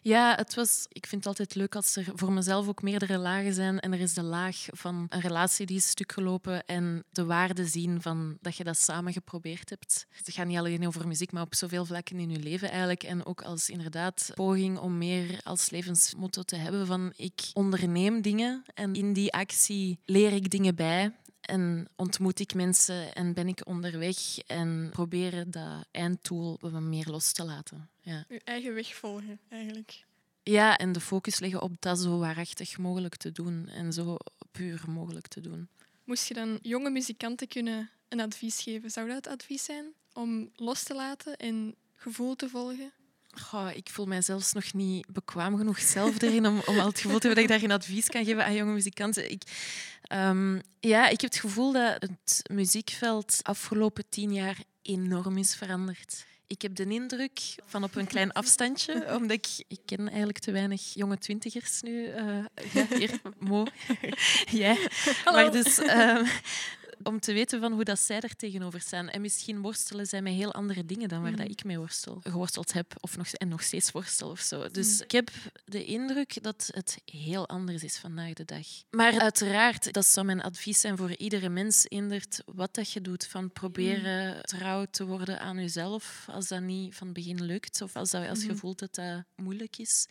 Ja, 0.03 0.35
het 0.37 0.55
was, 0.55 0.87
ik 0.89 1.07
vind 1.07 1.25
het 1.25 1.27
altijd 1.27 1.55
leuk 1.55 1.75
als 1.75 1.97
er 1.97 2.05
voor 2.15 2.33
mezelf 2.33 2.69
ook 2.69 2.83
meerdere 2.83 3.19
lagen 3.19 3.55
zijn. 3.55 3.81
En 3.81 3.93
er 3.93 4.01
is 4.01 4.15
de 4.15 4.23
laag 4.23 4.67
van 4.71 5.07
een 5.09 5.21
relatie 5.21 5.67
die 5.67 5.77
is 5.77 5.89
stuk 5.89 6.13
gelopen 6.13 6.67
en 6.67 7.05
de 7.11 7.25
waarde 7.25 7.67
zien 7.67 8.03
van 8.03 8.39
dat 8.41 8.57
je 8.57 8.65
dat 8.65 8.79
samen 8.79 9.13
geprobeerd 9.13 9.71
hebt. 9.71 10.07
Het 10.11 10.35
gaat 10.35 10.47
niet 10.47 10.59
alleen 10.59 10.87
over 10.87 11.09
muziek, 11.09 11.33
maar 11.33 11.43
op 11.43 11.55
zoveel 11.55 11.85
vlakken 11.85 12.19
in 12.19 12.31
je 12.31 12.39
leven 12.39 12.69
eigenlijk. 12.69 13.03
En 13.03 13.27
ook 13.27 13.43
als 13.43 13.71
inderdaad 13.71 14.31
poging 14.35 14.79
om 14.79 14.99
meer 14.99 15.41
als 15.45 15.71
levensmotto 15.71 16.43
te 16.43 16.57
hebben 16.57 16.87
van 16.87 17.13
ik 17.17 17.41
onderneem 17.53 18.23
dingen 18.23 18.65
en 18.75 18.95
in 18.95 19.13
die 19.13 19.33
actie 19.33 19.99
leer 20.05 20.33
ik 20.33 20.51
dingen 20.51 20.75
bij. 20.75 21.13
En 21.49 21.89
ontmoet 21.97 22.41
ik 22.41 22.55
mensen 22.55 23.15
en 23.15 23.35
ben 23.35 23.49
ik 23.49 23.67
onderweg 23.67 24.39
en 24.39 24.89
proberen 24.91 25.51
dat 25.51 25.87
einddoel 25.91 26.57
wat 26.61 26.73
meer 26.73 27.09
los 27.11 27.33
te 27.33 27.45
laten. 27.45 27.89
Ja. 28.01 28.25
Je 28.29 28.41
eigen 28.45 28.75
weg 28.75 28.95
volgen, 28.95 29.39
eigenlijk. 29.49 30.05
Ja, 30.43 30.77
en 30.77 30.93
de 30.93 31.01
focus 31.01 31.39
leggen 31.39 31.63
op 31.63 31.73
dat 31.79 31.99
zo 31.99 32.19
waarachtig 32.19 32.79
mogelijk 32.79 33.17
te 33.17 33.33
doen 33.33 33.69
en 33.69 33.93
zo 33.93 34.17
puur 34.53 34.83
mogelijk 34.87 35.27
te 35.27 35.41
doen. 35.41 35.69
Moest 36.05 36.29
je 36.29 36.35
dan 36.35 36.59
jonge 36.63 36.91
muzikanten 36.91 37.49
kunnen 37.49 37.91
een 38.09 38.21
advies 38.21 38.63
geven? 38.63 38.91
Zou 38.91 39.09
dat 39.09 39.27
advies 39.27 39.65
zijn? 39.65 39.93
Om 40.13 40.51
los 40.55 40.83
te 40.83 40.95
laten 40.95 41.37
en 41.37 41.75
gevoel 41.95 42.35
te 42.35 42.49
volgen? 42.49 42.93
Goh, 43.39 43.71
ik 43.75 43.89
voel 43.91 44.07
mij 44.07 44.23
zelfs 44.23 44.53
nog 44.53 44.73
niet 44.73 45.07
bekwaam 45.13 45.57
genoeg 45.57 45.81
zelf 45.81 46.23
erin 46.23 46.47
om, 46.47 46.61
om 46.67 46.79
al 46.79 46.87
het 46.87 47.01
gevoel 47.01 47.19
te 47.19 47.27
hebben 47.27 47.45
dat 47.45 47.45
ik 47.45 47.49
daar 47.49 47.69
geen 47.69 47.79
advies 47.79 48.09
kan 48.09 48.25
geven 48.25 48.45
aan 48.45 48.55
jonge 48.55 48.73
muzikanten. 48.73 49.31
Ik, 49.31 49.43
ehm, 50.03 50.61
ja, 50.81 51.09
ik 51.09 51.21
heb 51.21 51.31
het 51.31 51.41
gevoel 51.41 51.73
dat 51.73 52.03
het 52.03 52.43
muziekveld 52.53 53.41
afgelopen 53.43 54.05
tien 54.09 54.33
jaar 54.33 54.57
enorm 54.83 55.37
is 55.39 55.55
veranderd. 55.55 56.27
Ik 56.47 56.63
heb 56.63 56.75
de 56.75 56.85
indruk 56.85 57.41
van 57.67 57.83
op 57.85 57.97
een 57.97 58.07
klein 58.07 58.33
afstandje, 58.33 59.05
omdat 59.19 59.31
ik, 59.31 59.65
ik 59.69 59.81
ken 59.87 60.09
eigenlijk 60.09 60.39
te 60.39 60.53
weinig 60.53 60.95
jonge 60.95 61.19
twintigers 61.19 61.83
nu. 61.83 62.07
eh, 62.07 62.45
ja, 62.73 62.87
hier, 62.97 63.21
Mo. 63.39 63.67
Jij. 64.51 64.89
Maar 65.25 65.51
dus, 65.53 65.79
ehm, 65.79 66.25
om 67.03 67.21
te 67.21 67.33
weten 67.33 67.61
van 67.61 67.73
hoe 67.73 67.85
dat 67.85 67.99
zij 67.99 68.21
er 68.21 68.37
tegenover 68.37 68.81
staan. 68.81 69.09
En 69.09 69.21
misschien 69.21 69.61
worstelen 69.61 70.07
zij 70.07 70.23
met 70.23 70.33
heel 70.33 70.53
andere 70.55 70.85
dingen 70.85 71.09
dan 71.09 71.23
waar 71.23 71.37
dat 71.37 71.49
ik 71.51 71.65
mee 71.65 71.79
worstel. 71.79 72.21
Geworsteld 72.23 72.73
heb 72.73 72.95
of 73.01 73.17
nog, 73.17 73.29
en 73.29 73.49
nog 73.49 73.63
steeds 73.63 73.91
worstel 73.91 74.31
of 74.31 74.41
zo. 74.41 74.69
Dus 74.71 75.01
ik 75.01 75.11
heb 75.11 75.31
de 75.65 75.85
indruk 75.85 76.43
dat 76.43 76.71
het 76.73 76.99
heel 77.05 77.49
anders 77.49 77.83
is 77.83 77.97
vandaag 77.99 78.33
de 78.33 78.45
dag. 78.45 78.67
Maar 78.91 79.21
uiteraard, 79.21 79.93
dat 79.93 80.07
zou 80.07 80.27
mijn 80.27 80.43
advies 80.43 80.81
zijn 80.81 80.97
voor 80.97 81.17
iedere 81.17 81.49
mens. 81.49 81.87
Indert 81.87 82.43
wat 82.47 82.75
dat 82.75 82.93
je 82.93 83.01
doet. 83.01 83.27
Van 83.27 83.53
proberen 83.53 84.43
trouw 84.43 84.85
te 84.91 85.05
worden 85.07 85.41
aan 85.41 85.57
jezelf. 85.57 86.27
Als 86.31 86.49
dat 86.49 86.61
niet 86.61 86.95
van 86.95 87.07
het 87.07 87.17
begin 87.17 87.45
lukt. 87.45 87.83
Of 87.83 87.97
als, 87.97 88.11
dat, 88.11 88.29
als 88.29 88.41
je 88.43 88.47
Mhm. 88.49 88.57
voelt 88.57 88.79
dat 88.79 88.95
dat 88.95 89.25
moeilijk 89.37 89.79
is. 89.79 90.07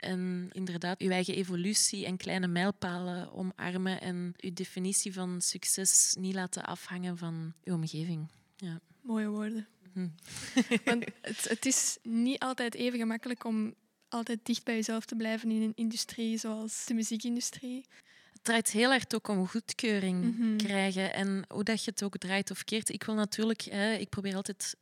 En 0.00 0.48
inderdaad, 0.52 1.00
je 1.02 1.10
eigen 1.10 1.34
evolutie 1.34 2.06
en 2.06 2.16
kleine 2.16 2.46
mijlpalen 2.46 3.32
omarmen 3.32 4.00
en 4.00 4.34
je 4.36 4.52
definitie 4.52 5.12
van 5.12 5.40
succes 5.40 6.16
niet 6.18 6.34
laten 6.34 6.64
afhangen 6.64 7.18
van 7.18 7.52
je 7.62 7.72
omgeving. 7.72 8.28
Ja. 8.56 8.80
Mooie 9.00 9.28
woorden. 9.28 9.66
Hm. 9.92 10.08
Want 10.84 11.04
het, 11.20 11.48
het 11.48 11.66
is 11.66 11.98
niet 12.02 12.38
altijd 12.38 12.74
even 12.74 12.98
gemakkelijk 12.98 13.44
om 13.44 13.74
altijd 14.08 14.38
dicht 14.42 14.64
bij 14.64 14.74
jezelf 14.74 15.04
te 15.04 15.16
blijven 15.16 15.50
in 15.50 15.62
een 15.62 15.72
industrie 15.74 16.38
zoals 16.38 16.84
de 16.86 16.94
muziekindustrie. 16.94 17.84
Het 18.32 18.44
draait 18.44 18.70
heel 18.70 18.90
hard 18.90 19.14
ook 19.14 19.28
om 19.28 19.48
goedkeuring 19.48 20.38
Mhm. 20.38 20.56
krijgen 20.56 21.14
en 21.14 21.44
hoe 21.48 21.64
dat 21.64 21.84
je 21.84 21.90
het 21.90 22.02
ook 22.02 22.18
draait 22.18 22.50
of 22.50 22.64
keert. 22.64 22.88
Ik 22.88 23.04
wil 23.04 23.14
natuurlijk, 23.14 23.60
hè, 23.62 23.92
ik 23.94 24.08
probeer 24.08 24.34
altijd, 24.34 24.76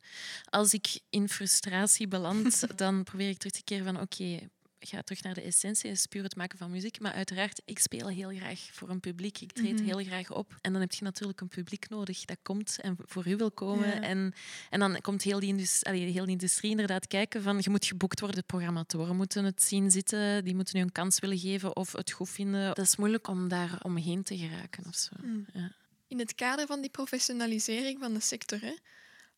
als 0.49 0.73
ik 0.73 0.99
in 1.09 1.29
frustratie 1.29 2.07
beland, 2.07 2.63
dan 2.81 3.03
probeer 3.03 3.29
ik 3.29 3.37
terug 3.37 3.53
te 3.55 3.63
keren 3.63 3.85
van 3.85 3.99
oké, 4.01 4.39
ga 4.79 5.01
terug 5.01 5.23
naar 5.23 5.33
de 5.33 5.41
essentie, 5.41 5.89
is 5.91 6.05
puur 6.05 6.23
het 6.23 6.35
maken 6.35 6.57
van 6.57 6.71
muziek. 6.71 6.99
Maar 6.99 7.13
uiteraard, 7.13 7.61
ik 7.65 7.79
speel 7.79 8.07
heel 8.07 8.29
graag 8.35 8.59
voor 8.71 8.89
een 8.89 8.99
publiek. 8.99 9.39
Ik 9.39 9.51
treed 9.51 9.73
Mhm. 9.73 9.83
heel 9.83 10.03
graag 10.03 10.31
op. 10.31 10.57
En 10.61 10.71
dan 10.71 10.81
heb 10.81 10.91
je 10.93 11.03
natuurlijk 11.03 11.41
een 11.41 11.47
publiek 11.47 11.89
nodig 11.89 12.25
dat 12.25 12.37
komt 12.43 12.79
en 12.81 12.97
voor 13.05 13.27
u 13.27 13.35
wil 13.35 13.51
komen. 13.51 13.87
Ja. 13.87 14.01
En, 14.01 14.33
en 14.69 14.79
dan 14.79 15.01
komt 15.01 15.21
heel 15.23 15.39
die, 15.39 15.49
indus- 15.49 15.83
allee, 15.83 16.11
heel 16.11 16.23
die 16.23 16.31
industrie 16.31 16.71
inderdaad 16.71 17.07
kijken 17.07 17.41
van 17.41 17.57
je 17.61 17.69
moet 17.69 17.85
geboekt 17.85 18.19
worden. 18.19 18.37
De 18.39 18.45
programmatoren 18.45 19.15
moeten 19.15 19.43
het 19.43 19.63
zien 19.63 19.91
zitten, 19.91 20.43
die 20.43 20.55
moeten 20.55 20.77
u 20.77 20.81
een 20.81 20.91
kans 20.91 21.19
willen 21.19 21.37
geven 21.39 21.75
of 21.75 21.91
het 21.91 22.11
goed 22.11 22.29
vinden. 22.29 22.67
Dat 22.75 22.85
is 22.85 22.95
moeilijk 22.95 23.27
om 23.27 23.47
daar 23.47 23.79
omheen 23.81 24.23
te 24.23 24.37
geraken 24.37 24.83
of 24.87 24.95
zo. 24.95 25.09
Mm. 25.21 25.45
Ja. 25.53 25.71
In 26.07 26.19
het 26.19 26.35
kader 26.35 26.67
van 26.67 26.81
die 26.81 26.89
professionalisering 26.89 27.99
van 27.99 28.13
de 28.13 28.19
sector, 28.19 28.59
hè, 28.61 28.73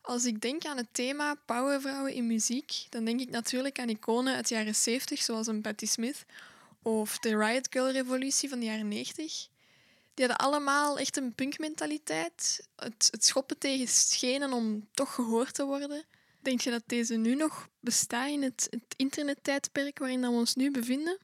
als 0.02 0.24
ik 0.24 0.40
denk 0.40 0.64
aan 0.64 0.76
het 0.76 0.94
thema 0.94 1.34
powervrouwen 1.34 2.12
in 2.12 2.26
muziek, 2.26 2.86
dan 2.88 3.04
denk 3.04 3.20
ik 3.20 3.30
natuurlijk 3.30 3.78
aan 3.78 3.88
iconen 3.88 4.34
uit 4.34 4.48
de 4.48 4.54
jaren 4.54 4.74
70, 4.74 5.22
zoals 5.22 5.46
een 5.46 5.60
Patti 5.60 5.86
Smith, 5.86 6.24
of 6.82 7.18
de 7.18 7.36
Riot 7.36 7.68
Girl-revolutie 7.70 8.48
van 8.48 8.58
de 8.58 8.64
jaren 8.64 8.88
90. 8.88 9.48
Die 10.14 10.26
hadden 10.26 10.46
allemaal 10.46 10.98
echt 10.98 11.16
een 11.16 11.34
punkmentaliteit. 11.34 12.68
Het, 12.76 13.08
het 13.10 13.24
schoppen 13.24 13.58
tegen 13.58 13.88
schenen 13.88 14.52
om 14.52 14.88
toch 14.92 15.14
gehoord 15.14 15.54
te 15.54 15.64
worden. 15.64 16.04
Denk 16.40 16.60
je 16.60 16.70
dat 16.70 16.82
deze 16.86 17.14
nu 17.14 17.34
nog 17.34 17.68
bestaat 17.80 18.28
in 18.28 18.42
het, 18.42 18.66
het 18.70 18.94
internettijdperk 18.96 19.98
waarin 19.98 20.20
we 20.20 20.28
ons 20.28 20.54
nu 20.54 20.70
bevinden? 20.70 21.18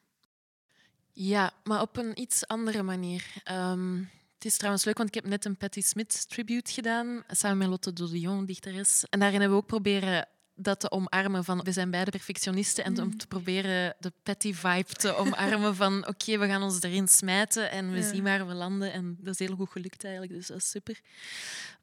Ja, 1.12 1.52
maar 1.64 1.80
op 1.80 1.96
een 1.96 2.20
iets 2.20 2.46
andere 2.46 2.82
manier. 2.82 3.24
Ehm, 3.44 4.02
het 4.38 4.44
is 4.46 4.56
trouwens 4.56 4.84
leuk, 4.84 4.96
want 4.96 5.08
ik 5.08 5.14
heb 5.14 5.26
net 5.26 5.44
een 5.44 5.56
Patti 5.56 5.82
Smith 5.82 6.28
tribute 6.28 6.72
gedaan, 6.72 7.24
samen 7.28 7.58
met 7.58 7.68
Lotte 7.68 7.92
Dodion, 7.92 8.44
dichteres. 8.46 9.04
En 9.10 9.18
daarin 9.20 9.40
hebben 9.40 9.56
we 9.58 9.62
ook 9.62 9.68
proberen 9.68 10.26
dat 10.60 10.80
te 10.80 10.90
omarmen 10.90 11.44
van 11.44 11.62
we 11.62 11.72
zijn 11.72 11.90
beide 11.90 12.10
perfectionisten 12.10 12.84
en 12.84 13.00
om 13.02 13.16
te 13.16 13.26
proberen 13.26 13.94
de 14.00 14.12
Patty 14.22 14.54
vibe 14.54 14.92
te 14.92 15.14
omarmen 15.14 15.74
van 15.76 16.06
oké, 16.08 16.38
we 16.38 16.46
gaan 16.46 16.62
ons 16.62 16.82
erin 16.82 17.08
smijten 17.08 17.70
en 17.70 17.90
we 17.90 17.96
Ja. 17.96 18.02
zien 18.08 18.22
waar 18.24 18.46
we 18.46 18.54
landen. 18.54 18.92
En 18.92 19.16
dat 19.20 19.40
is 19.40 19.46
heel 19.46 19.56
goed 19.56 19.70
gelukt 19.70 20.04
eigenlijk, 20.04 20.34
dus 20.34 20.46
dat 20.46 20.56
is 20.56 20.70
super. 20.70 21.00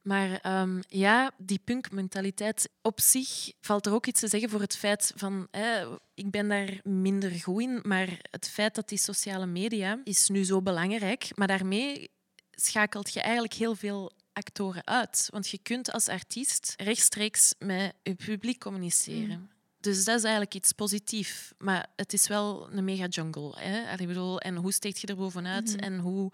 Maar 0.02 0.38
ehm, 0.40 0.80
ja, 0.88 1.30
die 1.38 1.60
punkmentaliteit 1.64 2.68
op 2.82 3.00
zich 3.00 3.52
valt 3.60 3.86
er 3.86 3.92
ook 3.92 4.06
iets 4.06 4.20
te 4.20 4.28
zeggen 4.28 4.50
voor 4.50 4.60
het 4.60 4.76
feit 4.76 5.12
van... 5.16 5.48
eh, 5.50 5.86
ik 6.14 6.30
ben 6.30 6.48
daar 6.48 6.80
minder 6.84 7.30
goed 7.30 7.62
in, 7.62 7.80
maar 7.82 8.08
het 8.30 8.48
feit 8.48 8.74
dat 8.74 8.88
die 8.88 8.98
sociale 8.98 9.46
media 9.46 10.00
is 10.04 10.28
nu 10.28 10.44
zo 10.44 10.62
belangrijk, 10.62 11.28
maar 11.34 11.46
daarmee 11.46 12.10
schakelt 12.56 13.12
je 13.12 13.20
eigenlijk 13.20 13.54
heel 13.54 13.74
veel 13.74 14.12
actoren 14.32 14.86
uit. 14.86 15.28
Want 15.30 15.48
je 15.48 15.58
kunt 15.58 15.92
als 15.92 16.08
artiest 16.08 16.74
rechtstreeks 16.76 17.54
met 17.58 17.92
je 18.02 18.14
publiek 18.14 18.60
communiceren. 18.60 19.50
Dus 19.80 20.04
dat 20.04 20.16
is 20.16 20.22
eigenlijk 20.22 20.54
iets 20.54 20.72
positiefs. 20.72 21.52
Maar 21.58 21.86
het 21.96 22.12
is 22.12 22.28
wel 22.28 22.68
een 22.72 22.84
mega 22.84 23.06
jungle. 23.06 23.54
Hè? 23.58 23.92
Ik 24.00 24.06
bedoel, 24.06 24.40
en 24.40 24.56
hoe 24.56 24.72
steekt 24.72 25.00
je 25.00 25.06
er 25.06 25.16
bovenuit? 25.16 25.66
Mhm. 25.72 25.78
En 25.78 25.98
hoe... 25.98 26.32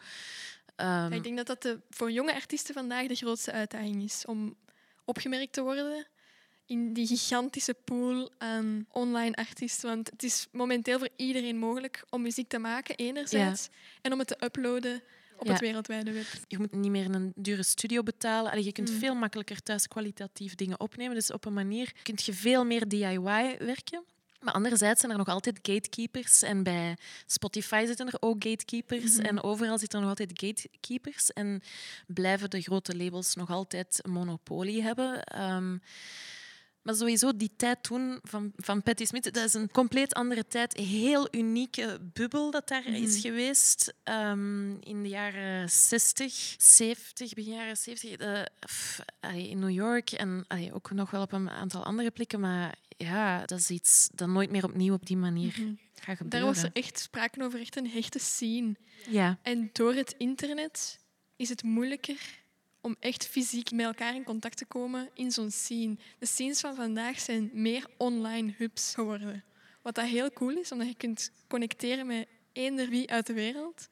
ehm, 0.77 0.89
Ja, 0.89 1.11
ik 1.11 1.23
denk 1.23 1.37
dat 1.37 1.47
dat 1.47 1.63
de, 1.63 1.81
voor 1.91 2.11
jonge 2.11 2.35
artiesten 2.35 2.75
vandaag 2.75 3.07
de 3.07 3.15
grootste 3.15 3.53
uitdaging 3.53 4.03
is. 4.03 4.25
Om 4.27 4.57
opgemerkt 5.05 5.53
te 5.53 5.63
worden 5.63 6.07
in 6.67 6.93
die 6.93 7.07
gigantische 7.07 7.75
pool 7.75 8.31
aan 8.39 8.87
online 8.91 9.37
artiesten. 9.37 9.89
Want 9.89 10.11
het 10.11 10.23
is 10.23 10.47
momenteel 10.53 10.99
voor 10.99 11.09
iedereen 11.17 11.57
mogelijk 11.59 12.05
om 12.11 12.23
muziek 12.23 12.49
te 12.49 12.59
maken, 12.59 12.97
enerzijds. 12.97 13.69
En 14.03 14.13
om 14.13 14.19
het 14.19 14.29
te 14.29 14.45
uploaden 14.45 15.03
op 15.43 15.47
Ja. 15.49 15.53
het 15.53 15.61
wereldwijde 15.61 16.13
web. 16.13 16.27
je 16.49 16.59
moet 16.59 16.73
niet 16.73 16.91
meer 16.91 17.15
een 17.15 17.33
dure 17.37 17.63
studio 17.63 18.03
betalen. 18.03 18.51
Allee, 18.51 18.65
je 18.65 18.73
kunt 18.73 18.91
Mm. 18.91 18.99
veel 18.99 19.15
makkelijker 19.15 19.63
thuis 19.63 19.89
kwalitatief 19.89 20.55
dingen 20.55 20.81
opnemen. 20.81 21.15
Dus 21.15 21.33
op 21.33 21.45
een 21.45 21.53
manier 21.53 21.93
kun 22.03 22.19
je 22.25 22.33
veel 22.35 22.65
meer 22.65 22.89
DIY 22.89 23.57
werken. 23.59 24.05
Maar 24.41 24.55
anderzijds 24.55 25.01
zijn 25.01 25.13
er 25.13 25.19
nog 25.19 25.29
altijd 25.29 25.59
gatekeepers. 25.63 26.43
En 26.43 26.63
bij 26.63 26.97
Spotify 27.27 27.85
zitten 27.87 28.07
er 28.07 28.17
ook 28.21 28.45
gatekeepers. 28.45 29.17
Mhm. 29.17 29.27
En 29.27 29.43
overal 29.43 29.79
zitten 29.79 29.99
er 29.99 30.07
nog 30.07 30.19
altijd 30.19 30.39
gatekeepers. 30.45 31.33
En 31.33 31.63
blijven 32.07 32.51
de 32.51 32.61
grote 32.61 32.97
labels 32.97 33.35
nog 33.35 33.51
altijd 33.51 33.99
een 34.03 34.11
monopolie 34.11 34.83
hebben. 34.83 35.23
Ehm, 35.25 35.77
maar 36.83 36.95
sowieso, 36.95 37.37
die 37.37 37.53
tijd 37.57 37.83
toen 37.83 38.19
van, 38.23 38.53
van 38.57 38.83
Patti 38.83 39.07
Smith, 39.07 39.25
dat 39.35 39.45
is 39.45 39.55
een 39.55 39.71
compleet 39.71 40.15
andere 40.15 40.47
tijd. 40.47 40.79
Een 40.79 40.85
heel 40.85 41.29
unieke 41.31 41.99
bubbel 42.13 42.51
dat 42.51 42.69
daar 42.69 42.87
is 42.87 43.13
Mhm. 43.13 43.21
geweest. 43.21 43.93
ehm, 44.05 44.71
in 44.81 45.03
de 45.03 45.09
jaren 45.09 45.71
60, 45.71 46.55
70, 46.59 47.35
begin 47.35 47.53
jaren 47.55 47.77
70. 47.77 48.11
eh, 48.17 48.43
allee, 49.21 49.49
in 49.49 49.59
New 49.59 49.71
York 49.71 50.11
en 50.11 50.45
allee, 50.49 50.73
ook 50.75 50.91
nog 50.91 51.11
wel 51.11 51.23
op 51.23 51.33
een 51.33 51.51
aantal 51.51 51.85
andere 51.85 52.11
plekken. 52.11 52.41
Maar 52.41 52.75
ja, 52.97 53.45
dat 53.47 53.59
is 53.59 53.71
iets 53.71 54.09
dat 54.15 54.29
nooit 54.29 54.51
meer 54.51 54.65
opnieuw 54.65 54.95
op 54.95 55.07
die 55.07 55.17
manier 55.17 55.55
Mhm. 55.59 55.73
gaat 55.95 56.07
Daar 56.07 56.17
gebeuren. 56.17 56.49
was 56.49 56.63
er 56.63 56.71
echt 56.73 56.99
sprake 56.99 57.43
over 57.45 57.61
echt 57.61 57.77
een 57.77 57.91
hechte 57.91 58.19
scene. 58.19 58.75
Ja, 59.11 59.39
En 59.43 59.71
door 59.73 59.95
het 59.95 60.15
internet 60.19 60.99
is 61.37 61.49
het 61.49 61.63
moeilijker 61.63 62.41
om 62.83 62.97
echt 63.01 63.27
fysiek 63.27 63.71
met 63.71 63.87
elkaar 63.87 64.15
in 64.15 64.25
contact 64.25 64.57
te 64.57 64.65
komen 64.65 65.11
in 65.15 65.31
zo'n 65.31 65.51
scene. 65.51 65.97
De 66.19 66.27
scenes 66.27 66.61
van 66.61 66.75
vandaag 66.75 67.21
zijn 67.21 67.51
meer 67.53 67.87
online 67.97 68.55
hubs 68.57 68.95
geworden. 68.95 69.45
Wat 69.83 69.95
dat 69.95 70.05
heel 70.07 70.33
cool 70.33 70.57
is, 70.59 70.73
omdat 70.73 70.89
je 70.89 70.95
kunt 70.95 71.31
connecteren 71.49 72.07
met 72.07 72.27
eender 72.53 72.89
wie 72.89 73.11
uit 73.11 73.27
de 73.27 73.33
wereld. 73.33 73.89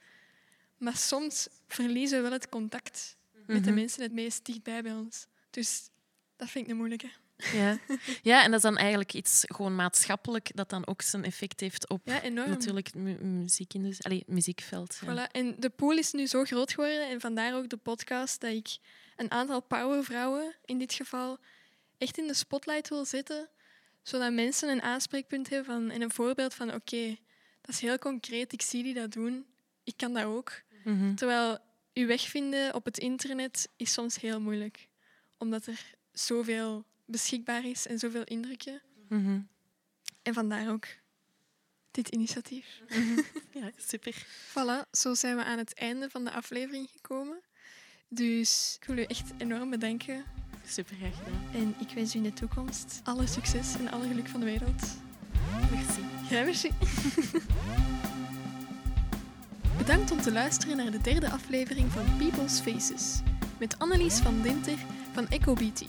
Maar 0.79 0.97
soms 0.97 1.49
verliezen 1.69 2.17
we 2.17 2.23
wel 2.23 2.33
het 2.33 2.49
contact 2.49 3.17
met 3.47 3.65
de 3.65 3.71
Mhm. 3.71 3.75
mensen 3.81 4.03
het 4.03 4.13
meest 4.13 4.45
dichtbij 4.45 4.83
bij 4.83 4.95
ons. 4.95 5.27
Dus 5.51 5.89
dat 6.37 6.51
vind 6.51 6.65
ik 6.65 6.71
een 6.71 6.77
moeilijke. 6.77 7.11
Ja. 7.53 7.79
ja, 8.23 8.45
en 8.45 8.51
dat 8.51 8.57
is 8.57 8.63
dan 8.63 8.77
eigenlijk 8.77 9.15
iets 9.15 9.45
gewoon 9.47 9.75
maatschappelijk 9.75 10.51
dat 10.57 10.71
dan 10.71 10.87
ook 10.87 11.03
zijn 11.03 11.25
effect 11.25 11.61
heeft 11.61 11.89
op 11.89 12.01
Ja, 12.05 12.29
natuurlijk 12.29 12.95
mu 12.95 13.15
muziek 13.25 13.75
in 13.75 13.97
allee, 14.01 14.25
muziekveld. 14.27 15.01
Ja. 15.01 15.29
Voilà. 15.29 15.31
En 15.31 15.55
de 15.59 15.71
pool 15.71 15.97
is 15.97 16.13
nu 16.13 16.27
zo 16.27 16.45
groot 16.45 16.73
geworden, 16.73 17.09
en 17.09 17.21
vandaar 17.21 17.55
ook 17.55 17.69
de 17.69 17.77
podcast, 17.77 18.41
dat 18.41 18.53
ik 18.53 18.79
een 19.17 19.31
aantal 19.31 19.63
powervrouwen 19.63 20.55
in 20.65 20.79
dit 20.79 20.93
geval 20.93 21.39
echt 21.99 22.19
in 22.19 22.27
de 22.27 22.35
spotlight 22.35 22.89
wil 22.89 23.05
zetten, 23.05 23.49
zodat 24.03 24.33
mensen 24.33 24.69
een 24.69 24.83
aanspreekpunt 24.83 25.49
hebben 25.49 25.75
van, 25.75 25.91
en 25.91 26.03
een 26.03 26.11
voorbeeld 26.11 26.55
van 26.55 26.75
oké, 26.75 27.17
dat 27.61 27.75
is 27.75 27.81
heel 27.81 27.99
concreet, 27.99 28.53
ik 28.53 28.63
zie 28.63 28.83
die 28.83 28.95
dat 28.95 29.13
doen, 29.13 29.47
ik 29.85 29.97
kan 29.97 30.13
dat 30.13 30.25
ook. 30.25 30.63
Mhm. 30.85 31.15
Terwijl 31.15 31.59
uw 31.95 32.07
weg 32.07 32.23
vinden 32.23 32.75
op 32.75 32.85
het 32.85 32.99
internet 32.99 33.69
is 33.77 33.93
soms 33.93 34.21
heel 34.21 34.41
moeilijk, 34.41 34.89
omdat 35.39 35.67
er 35.67 35.95
zoveel 36.13 36.85
beschikbaar 37.11 37.65
is 37.65 37.87
en 37.87 37.99
zoveel 37.99 38.25
indrukken. 38.25 38.83
Mhm. 39.09 39.41
En 40.23 40.35
vandaar 40.35 40.71
ook 40.71 40.87
dit 41.91 42.09
initiatief. 42.09 42.67
Ja, 43.53 43.71
super. 43.77 44.27
Voilà, 44.49 44.91
zo 44.93 45.15
zijn 45.15 45.37
we 45.37 45.45
aan 45.45 45.59
het 45.59 45.75
einde 45.75 46.11
van 46.11 46.25
de 46.25 46.33
aflevering 46.33 46.89
gekomen. 46.91 47.41
Dus 48.09 48.77
ik 48.81 48.87
wil 48.87 48.97
u 48.99 49.03
echt 49.03 49.33
enorm 49.39 49.71
bedanken. 49.71 50.25
Super 50.67 50.97
graag 50.97 51.17
gedaan. 51.17 51.49
En 51.55 51.75
ik 51.81 51.95
wens 51.95 52.15
u 52.15 52.17
in 52.17 52.23
de 52.23 52.33
toekomst 52.33 53.01
alle 53.05 53.27
succes 53.27 53.75
en 53.75 53.91
alle 53.91 54.07
geluk 54.07 54.29
van 54.29 54.41
de 54.41 54.47
wereld. 54.47 54.83
Merci. 55.71 56.01
Ja, 56.31 56.45
merci. 56.45 56.71
Bedankt 59.79 60.11
om 60.11 60.21
te 60.21 60.33
luisteren 60.33 60.77
naar 60.77 60.91
de 60.91 61.01
derde 61.01 61.31
aflevering 61.31 61.93
van 61.93 62.17
People's 62.17 62.61
Faces. 62.61 63.21
Met 63.59 63.79
Annelies 63.79 64.19
van 64.19 64.43
Dinter 64.43 64.79
van 65.13 65.29
EcoBeauty. 65.29 65.87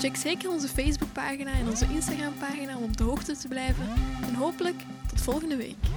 Check 0.00 0.16
zeker 0.16 0.50
onze 0.50 0.68
Facebookpagina 0.68 1.52
en 1.52 1.68
onze 1.68 1.86
Instagrampagina 1.90 2.76
om 2.76 2.82
op 2.82 2.96
de 2.96 3.04
hoogte 3.04 3.36
te 3.36 3.48
blijven. 3.48 3.88
En 4.22 4.34
hopelijk 4.34 4.82
tot 5.08 5.20
volgende 5.20 5.56
week. 5.56 5.89